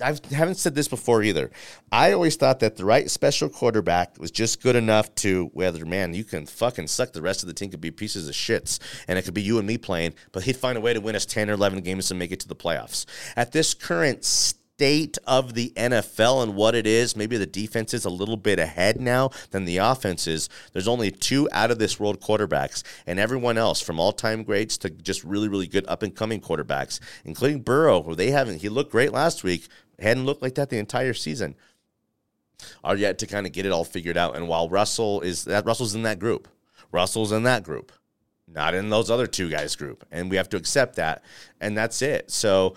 I 0.00 0.16
haven't 0.30 0.56
said 0.56 0.74
this 0.74 0.88
before 0.88 1.22
either. 1.22 1.50
I 1.90 2.12
always 2.12 2.36
thought 2.36 2.60
that 2.60 2.76
the 2.76 2.84
right 2.84 3.10
special 3.10 3.48
quarterback 3.48 4.18
was 4.18 4.30
just 4.30 4.62
good 4.62 4.76
enough 4.76 5.14
to 5.16 5.50
whether 5.52 5.84
man 5.84 6.14
you 6.14 6.24
can 6.24 6.46
fucking 6.46 6.86
suck 6.86 7.12
the 7.12 7.22
rest 7.22 7.42
of 7.42 7.46
the 7.46 7.54
team 7.54 7.70
could 7.70 7.80
be 7.80 7.90
pieces 7.90 8.28
of 8.28 8.34
shits 8.34 8.78
and 9.08 9.18
it 9.18 9.22
could 9.24 9.34
be 9.34 9.42
you 9.42 9.58
and 9.58 9.66
me 9.66 9.78
playing, 9.78 10.14
but 10.32 10.44
he'd 10.44 10.56
find 10.56 10.78
a 10.78 10.80
way 10.80 10.92
to 10.92 11.00
win 11.00 11.16
us 11.16 11.26
ten 11.26 11.50
or 11.50 11.54
eleven 11.54 11.80
games 11.80 12.10
and 12.10 12.18
make 12.18 12.32
it 12.32 12.40
to 12.40 12.48
the 12.48 12.56
playoffs. 12.56 13.06
At 13.36 13.52
this 13.52 13.74
current 13.74 14.24
state 14.78 15.18
of 15.26 15.54
the 15.54 15.72
NFL 15.74 16.40
and 16.40 16.54
what 16.54 16.76
it 16.76 16.86
is, 16.86 17.16
maybe 17.16 17.36
the 17.36 17.46
defense 17.46 17.92
is 17.92 18.04
a 18.04 18.10
little 18.10 18.36
bit 18.36 18.60
ahead 18.60 19.00
now 19.00 19.28
than 19.50 19.64
the 19.64 19.78
offense 19.78 20.28
is. 20.28 20.48
There's 20.72 20.86
only 20.86 21.10
two 21.10 21.48
out 21.50 21.72
of 21.72 21.80
this 21.80 21.98
world 21.98 22.20
quarterbacks, 22.20 22.84
and 23.04 23.18
everyone 23.18 23.58
else, 23.58 23.80
from 23.80 23.98
all 23.98 24.12
time 24.12 24.44
greats 24.44 24.78
to 24.78 24.90
just 24.90 25.24
really, 25.24 25.48
really 25.48 25.66
good 25.66 25.84
up 25.88 26.04
and 26.04 26.14
coming 26.14 26.40
quarterbacks, 26.40 27.00
including 27.24 27.62
Burrow, 27.62 28.04
who 28.04 28.14
they 28.14 28.30
haven't, 28.30 28.60
he 28.60 28.68
looked 28.68 28.92
great 28.92 29.12
last 29.12 29.42
week, 29.42 29.66
hadn't 29.98 30.26
looked 30.26 30.42
like 30.42 30.54
that 30.54 30.70
the 30.70 30.78
entire 30.78 31.12
season, 31.12 31.56
are 32.84 32.94
yet 32.94 33.18
to 33.18 33.26
kind 33.26 33.46
of 33.46 33.52
get 33.52 33.66
it 33.66 33.72
all 33.72 33.84
figured 33.84 34.16
out. 34.16 34.36
And 34.36 34.46
while 34.46 34.68
Russell 34.68 35.22
is 35.22 35.44
that 35.46 35.66
Russell's 35.66 35.96
in 35.96 36.02
that 36.02 36.20
group, 36.20 36.46
Russell's 36.92 37.32
in 37.32 37.42
that 37.42 37.64
group, 37.64 37.90
not 38.46 38.74
in 38.74 38.90
those 38.90 39.10
other 39.10 39.26
two 39.26 39.50
guys' 39.50 39.74
group. 39.74 40.06
And 40.12 40.30
we 40.30 40.36
have 40.36 40.48
to 40.50 40.56
accept 40.56 40.94
that. 40.96 41.24
And 41.60 41.76
that's 41.76 42.00
it. 42.00 42.30
So 42.30 42.76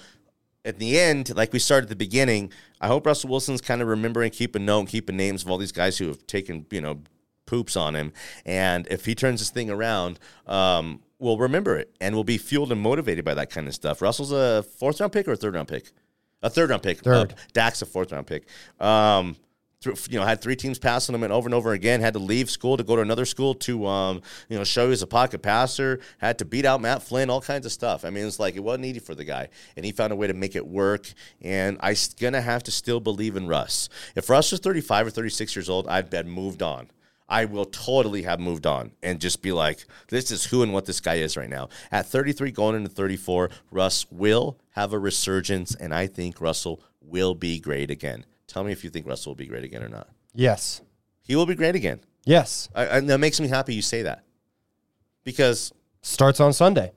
at 0.63 0.79
the 0.79 0.99
end, 0.99 1.35
like 1.35 1.53
we 1.53 1.59
started 1.59 1.85
at 1.85 1.89
the 1.89 1.95
beginning, 1.95 2.51
I 2.79 2.87
hope 2.87 3.05
Russell 3.05 3.29
Wilson's 3.29 3.61
kind 3.61 3.81
of 3.81 3.87
remembering, 3.87 4.31
keeping 4.31 4.65
note, 4.65 4.89
keeping 4.89 5.17
names 5.17 5.43
of 5.43 5.49
all 5.49 5.57
these 5.57 5.71
guys 5.71 5.97
who 5.97 6.07
have 6.07 6.25
taken, 6.27 6.65
you 6.71 6.81
know, 6.81 6.99
poops 7.45 7.75
on 7.75 7.95
him. 7.95 8.13
And 8.45 8.87
if 8.89 9.05
he 9.05 9.15
turns 9.15 9.39
this 9.39 9.49
thing 9.49 9.69
around, 9.69 10.19
um, 10.47 11.01
we'll 11.19 11.37
remember 11.37 11.77
it 11.77 11.95
and 11.99 12.15
we'll 12.15 12.23
be 12.23 12.37
fueled 12.37 12.71
and 12.71 12.81
motivated 12.81 13.25
by 13.25 13.33
that 13.33 13.49
kind 13.49 13.67
of 13.67 13.73
stuff. 13.73 14.01
Russell's 14.01 14.31
a 14.31 14.63
fourth 14.63 14.99
round 14.99 15.13
pick 15.13 15.27
or 15.27 15.33
a 15.33 15.35
third 15.35 15.55
round 15.55 15.67
pick? 15.67 15.91
A 16.43 16.49
third 16.49 16.69
round 16.69 16.83
pick. 16.83 16.99
Third. 16.99 17.33
Uh, 17.33 17.35
Dak's 17.53 17.81
a 17.81 17.85
fourth 17.85 18.11
round 18.11 18.27
pick. 18.27 18.47
Um, 18.79 19.35
you 19.83 20.19
know, 20.19 20.25
had 20.25 20.41
three 20.41 20.55
teams 20.55 20.77
passing 20.77 21.15
him 21.15 21.23
and 21.23 21.33
over 21.33 21.47
and 21.47 21.55
over 21.55 21.73
again. 21.73 22.01
Had 22.01 22.13
to 22.13 22.19
leave 22.19 22.49
school 22.49 22.77
to 22.77 22.83
go 22.83 22.95
to 22.95 23.01
another 23.01 23.25
school 23.25 23.55
to, 23.55 23.85
um, 23.87 24.21
you 24.47 24.57
know, 24.57 24.63
show 24.63 24.83
he 24.83 24.89
was 24.89 25.01
a 25.01 25.07
pocket 25.07 25.41
passer. 25.41 25.99
Had 26.19 26.37
to 26.39 26.45
beat 26.45 26.65
out 26.65 26.81
Matt 26.81 27.01
Flynn, 27.01 27.29
all 27.29 27.41
kinds 27.41 27.65
of 27.65 27.71
stuff. 27.71 28.05
I 28.05 28.09
mean, 28.09 28.25
it's 28.25 28.39
like 28.39 28.55
it 28.55 28.63
wasn't 28.63 28.85
easy 28.85 28.99
for 28.99 29.15
the 29.15 29.23
guy, 29.23 29.49
and 29.75 29.85
he 29.85 29.91
found 29.91 30.13
a 30.13 30.15
way 30.15 30.27
to 30.27 30.33
make 30.33 30.55
it 30.55 30.67
work. 30.67 31.11
And 31.41 31.77
I'm 31.81 31.95
gonna 32.19 32.41
have 32.41 32.63
to 32.63 32.71
still 32.71 32.99
believe 32.99 33.35
in 33.35 33.47
Russ. 33.47 33.89
If 34.15 34.29
Russ 34.29 34.51
was 34.51 34.59
35 34.59 35.07
or 35.07 35.09
36 35.09 35.55
years 35.55 35.69
old, 35.69 35.87
I'd 35.87 36.09
been 36.09 36.29
moved 36.29 36.61
on. 36.61 36.89
I 37.27 37.45
will 37.45 37.65
totally 37.65 38.23
have 38.23 38.41
moved 38.41 38.65
on 38.67 38.91
and 39.01 39.21
just 39.21 39.41
be 39.41 39.53
like, 39.53 39.85
this 40.09 40.31
is 40.31 40.43
who 40.45 40.63
and 40.63 40.73
what 40.73 40.85
this 40.85 40.99
guy 40.99 41.15
is 41.15 41.37
right 41.37 41.49
now. 41.49 41.69
At 41.89 42.05
33, 42.05 42.51
going 42.51 42.75
into 42.75 42.89
34, 42.89 43.49
Russ 43.71 44.05
will 44.11 44.59
have 44.71 44.91
a 44.91 44.99
resurgence, 44.99 45.73
and 45.73 45.93
I 45.93 46.07
think 46.07 46.41
Russell 46.41 46.83
will 46.99 47.33
be 47.33 47.57
great 47.57 47.89
again. 47.89 48.25
Tell 48.51 48.63
me 48.63 48.71
if 48.71 48.83
you 48.83 48.89
think 48.89 49.07
Russell 49.07 49.31
will 49.31 49.37
be 49.37 49.47
great 49.47 49.63
again 49.63 49.83
or 49.83 49.89
not. 49.89 50.09
Yes. 50.33 50.81
He 51.23 51.35
will 51.35 51.45
be 51.45 51.55
great 51.55 51.75
again. 51.75 52.01
Yes. 52.25 52.69
I, 52.75 52.85
and 52.85 53.09
that 53.09 53.19
makes 53.19 53.39
me 53.39 53.47
happy 53.47 53.73
you 53.73 53.81
say 53.81 54.03
that 54.03 54.23
because 55.23 55.71
Starts 56.01 56.39
on 56.39 56.51
Sunday. 56.53 56.91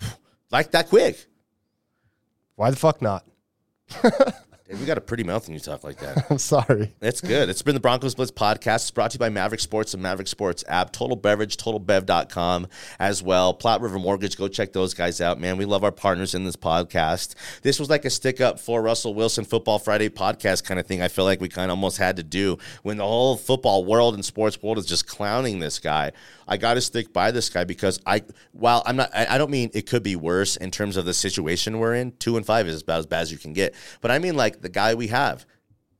like 0.50 0.70
that 0.70 0.88
quick. 0.88 1.26
Why 2.54 2.70
the 2.70 2.76
fuck 2.76 3.02
not? 3.02 3.26
Dude, 4.68 4.80
we 4.80 4.86
got 4.86 4.98
a 4.98 5.00
pretty 5.00 5.22
mouth 5.22 5.46
when 5.46 5.54
you 5.54 5.60
talk 5.60 5.84
like 5.84 5.98
that. 5.98 6.26
I'm 6.30 6.38
sorry. 6.38 6.92
That's 6.98 7.20
good. 7.20 7.48
It's 7.48 7.62
been 7.62 7.74
the 7.76 7.80
Broncos 7.80 8.16
Blitz 8.16 8.32
podcast. 8.32 8.76
It's 8.76 8.90
brought 8.90 9.12
to 9.12 9.14
you 9.14 9.20
by 9.20 9.28
Maverick 9.28 9.60
Sports 9.60 9.94
and 9.94 10.02
Maverick 10.02 10.26
Sports 10.26 10.64
app, 10.66 10.92
Total 10.92 11.16
Beverage, 11.16 11.56
TotalBev.com 11.56 12.66
as 12.98 13.22
well. 13.22 13.54
Platte 13.54 13.80
River 13.80 14.00
Mortgage, 14.00 14.36
go 14.36 14.48
check 14.48 14.72
those 14.72 14.92
guys 14.92 15.20
out, 15.20 15.38
man. 15.38 15.56
We 15.56 15.66
love 15.66 15.84
our 15.84 15.92
partners 15.92 16.34
in 16.34 16.44
this 16.44 16.56
podcast. 16.56 17.36
This 17.62 17.78
was 17.78 17.88
like 17.88 18.04
a 18.04 18.10
stick 18.10 18.40
up 18.40 18.58
for 18.58 18.82
Russell 18.82 19.14
Wilson 19.14 19.44
Football 19.44 19.78
Friday 19.78 20.08
podcast 20.08 20.64
kind 20.64 20.80
of 20.80 20.86
thing. 20.86 21.00
I 21.00 21.06
feel 21.06 21.24
like 21.24 21.40
we 21.40 21.48
kind 21.48 21.70
of 21.70 21.76
almost 21.76 21.98
had 21.98 22.16
to 22.16 22.24
do 22.24 22.58
when 22.82 22.96
the 22.96 23.06
whole 23.06 23.36
football 23.36 23.84
world 23.84 24.14
and 24.14 24.24
sports 24.24 24.60
world 24.60 24.78
is 24.78 24.86
just 24.86 25.06
clowning 25.06 25.60
this 25.60 25.78
guy. 25.78 26.10
I 26.48 26.56
got 26.56 26.74
to 26.74 26.80
stick 26.80 27.12
by 27.12 27.30
this 27.30 27.50
guy 27.50 27.64
because 27.64 28.00
I, 28.06 28.22
while 28.52 28.82
I'm 28.86 28.96
not, 28.96 29.10
I 29.14 29.26
I 29.36 29.38
don't 29.38 29.50
mean 29.50 29.70
it 29.74 29.86
could 29.86 30.02
be 30.02 30.16
worse 30.16 30.56
in 30.56 30.70
terms 30.70 30.96
of 30.96 31.04
the 31.04 31.12
situation 31.12 31.78
we're 31.78 31.94
in. 31.94 32.12
Two 32.18 32.36
and 32.36 32.46
five 32.46 32.68
is 32.68 32.82
about 32.82 33.00
as 33.00 33.06
bad 33.06 33.22
as 33.22 33.32
you 33.32 33.38
can 33.38 33.52
get. 33.52 33.74
But 34.00 34.10
I 34.12 34.18
mean, 34.18 34.36
like 34.36 34.55
the 34.62 34.68
guy 34.68 34.94
we 34.94 35.08
have 35.08 35.46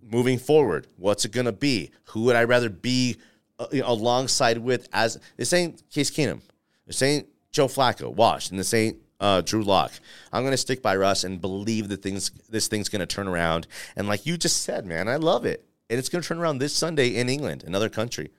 moving 0.03 0.39
forward, 0.39 0.87
what's 0.97 1.25
it 1.25 1.33
going 1.33 1.47
to 1.47 1.53
be? 1.53 1.91
Who 2.11 2.23
would 2.23 2.37
I 2.37 2.45
rather 2.45 2.69
be 2.69 3.17
uh, 3.59 3.67
alongside 3.85 4.59
with? 4.59 4.89
As 4.93 5.19
this 5.37 5.53
ain't 5.53 5.83
Case 5.91 6.11
Keenum, 6.11 6.41
this 6.87 7.03
ain't 7.03 7.27
Joe 7.53 7.67
Flacco, 7.67 8.13
washed, 8.13 8.51
and 8.51 8.59
this 8.59 8.73
ain't 8.73 8.99
uh, 9.21 9.41
Drew 9.41 9.63
Lock. 9.63 9.93
I'm 10.33 10.43
going 10.43 10.53
to 10.53 10.59
stick 10.59 10.83
by 10.83 10.97
Russ 10.97 11.25
and 11.25 11.41
believe 11.41 11.89
that 11.89 12.03
things 12.03 12.31
this 12.49 12.69
thing's 12.69 12.89
going 12.89 13.01
to 13.01 13.07
turn 13.07 13.29
around. 13.29 13.67
And 13.97 14.09
like 14.09 14.27
you 14.27 14.37
just 14.37 14.63
said, 14.63 14.87
man, 14.87 15.09
I 15.09 15.17
love 15.17 15.45
it, 15.45 15.65
and 15.91 15.99
it's 15.99 16.09
going 16.09 16.23
to 16.23 16.29
turn 16.29 16.39
around 16.39 16.59
this 16.59 16.75
Sunday 16.75 17.17
in 17.17 17.29
England, 17.29 17.65
another 17.67 17.89
country, 17.89 18.31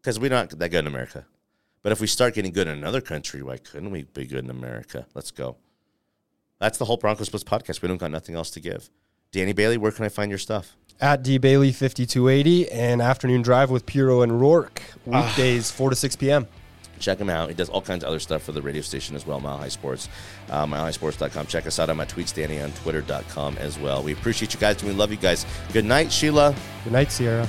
because 0.00 0.18
we're 0.18 0.30
not 0.30 0.50
that 0.50 0.68
good 0.70 0.78
in 0.78 0.86
America. 0.86 1.26
But 1.82 1.92
if 1.92 2.00
we 2.00 2.06
start 2.06 2.34
getting 2.34 2.52
good 2.52 2.66
in 2.66 2.78
another 2.78 3.02
country, 3.02 3.42
why 3.42 3.58
couldn't 3.58 3.90
we 3.90 4.04
be 4.04 4.26
good 4.26 4.44
in 4.44 4.50
America? 4.50 5.06
Let's 5.14 5.30
go. 5.30 5.56
That's 6.60 6.78
the 6.78 6.84
whole 6.84 6.96
Broncos 6.96 7.28
Blitz 7.28 7.44
podcast. 7.44 7.82
We 7.82 7.88
don't 7.88 7.98
got 7.98 8.10
nothing 8.10 8.34
else 8.34 8.50
to 8.52 8.60
give. 8.60 8.90
Danny 9.32 9.52
Bailey, 9.52 9.76
where 9.76 9.92
can 9.92 10.04
I 10.04 10.08
find 10.08 10.30
your 10.30 10.38
stuff? 10.38 10.76
At 11.00 11.22
D 11.24 11.38
Bailey 11.38 11.72
5280 11.72 12.70
and 12.70 13.02
afternoon 13.02 13.42
drive 13.42 13.68
with 13.70 13.84
Puro 13.84 14.22
and 14.22 14.40
Rourke 14.40 14.80
Ah. 15.10 15.26
weekdays 15.26 15.70
4 15.70 15.90
to 15.90 15.96
6 15.96 16.16
p.m. 16.16 16.46
Check 17.00 17.18
him 17.18 17.28
out. 17.28 17.48
He 17.48 17.54
does 17.56 17.68
all 17.68 17.82
kinds 17.82 18.04
of 18.04 18.08
other 18.08 18.20
stuff 18.20 18.44
for 18.44 18.52
the 18.52 18.62
radio 18.62 18.80
station 18.80 19.16
as 19.16 19.26
well, 19.26 19.40
Mile 19.40 19.58
High 19.58 19.68
Sports, 19.68 20.08
uh, 20.48 20.64
milehighsports.com. 20.64 21.46
Check 21.48 21.66
us 21.66 21.80
out 21.80 21.90
on 21.90 21.96
my 21.96 22.04
tweets, 22.06 22.32
Danny 22.32 22.60
on 22.60 22.70
twitter.com 22.72 23.58
as 23.58 23.76
well. 23.78 24.02
We 24.04 24.12
appreciate 24.12 24.54
you 24.54 24.60
guys 24.60 24.80
and 24.80 24.90
we 24.92 24.96
love 24.96 25.10
you 25.10 25.16
guys. 25.18 25.44
Good 25.72 25.84
night, 25.84 26.12
Sheila. 26.12 26.54
Good 26.84 26.92
night, 26.92 27.10
Sierra. 27.10 27.48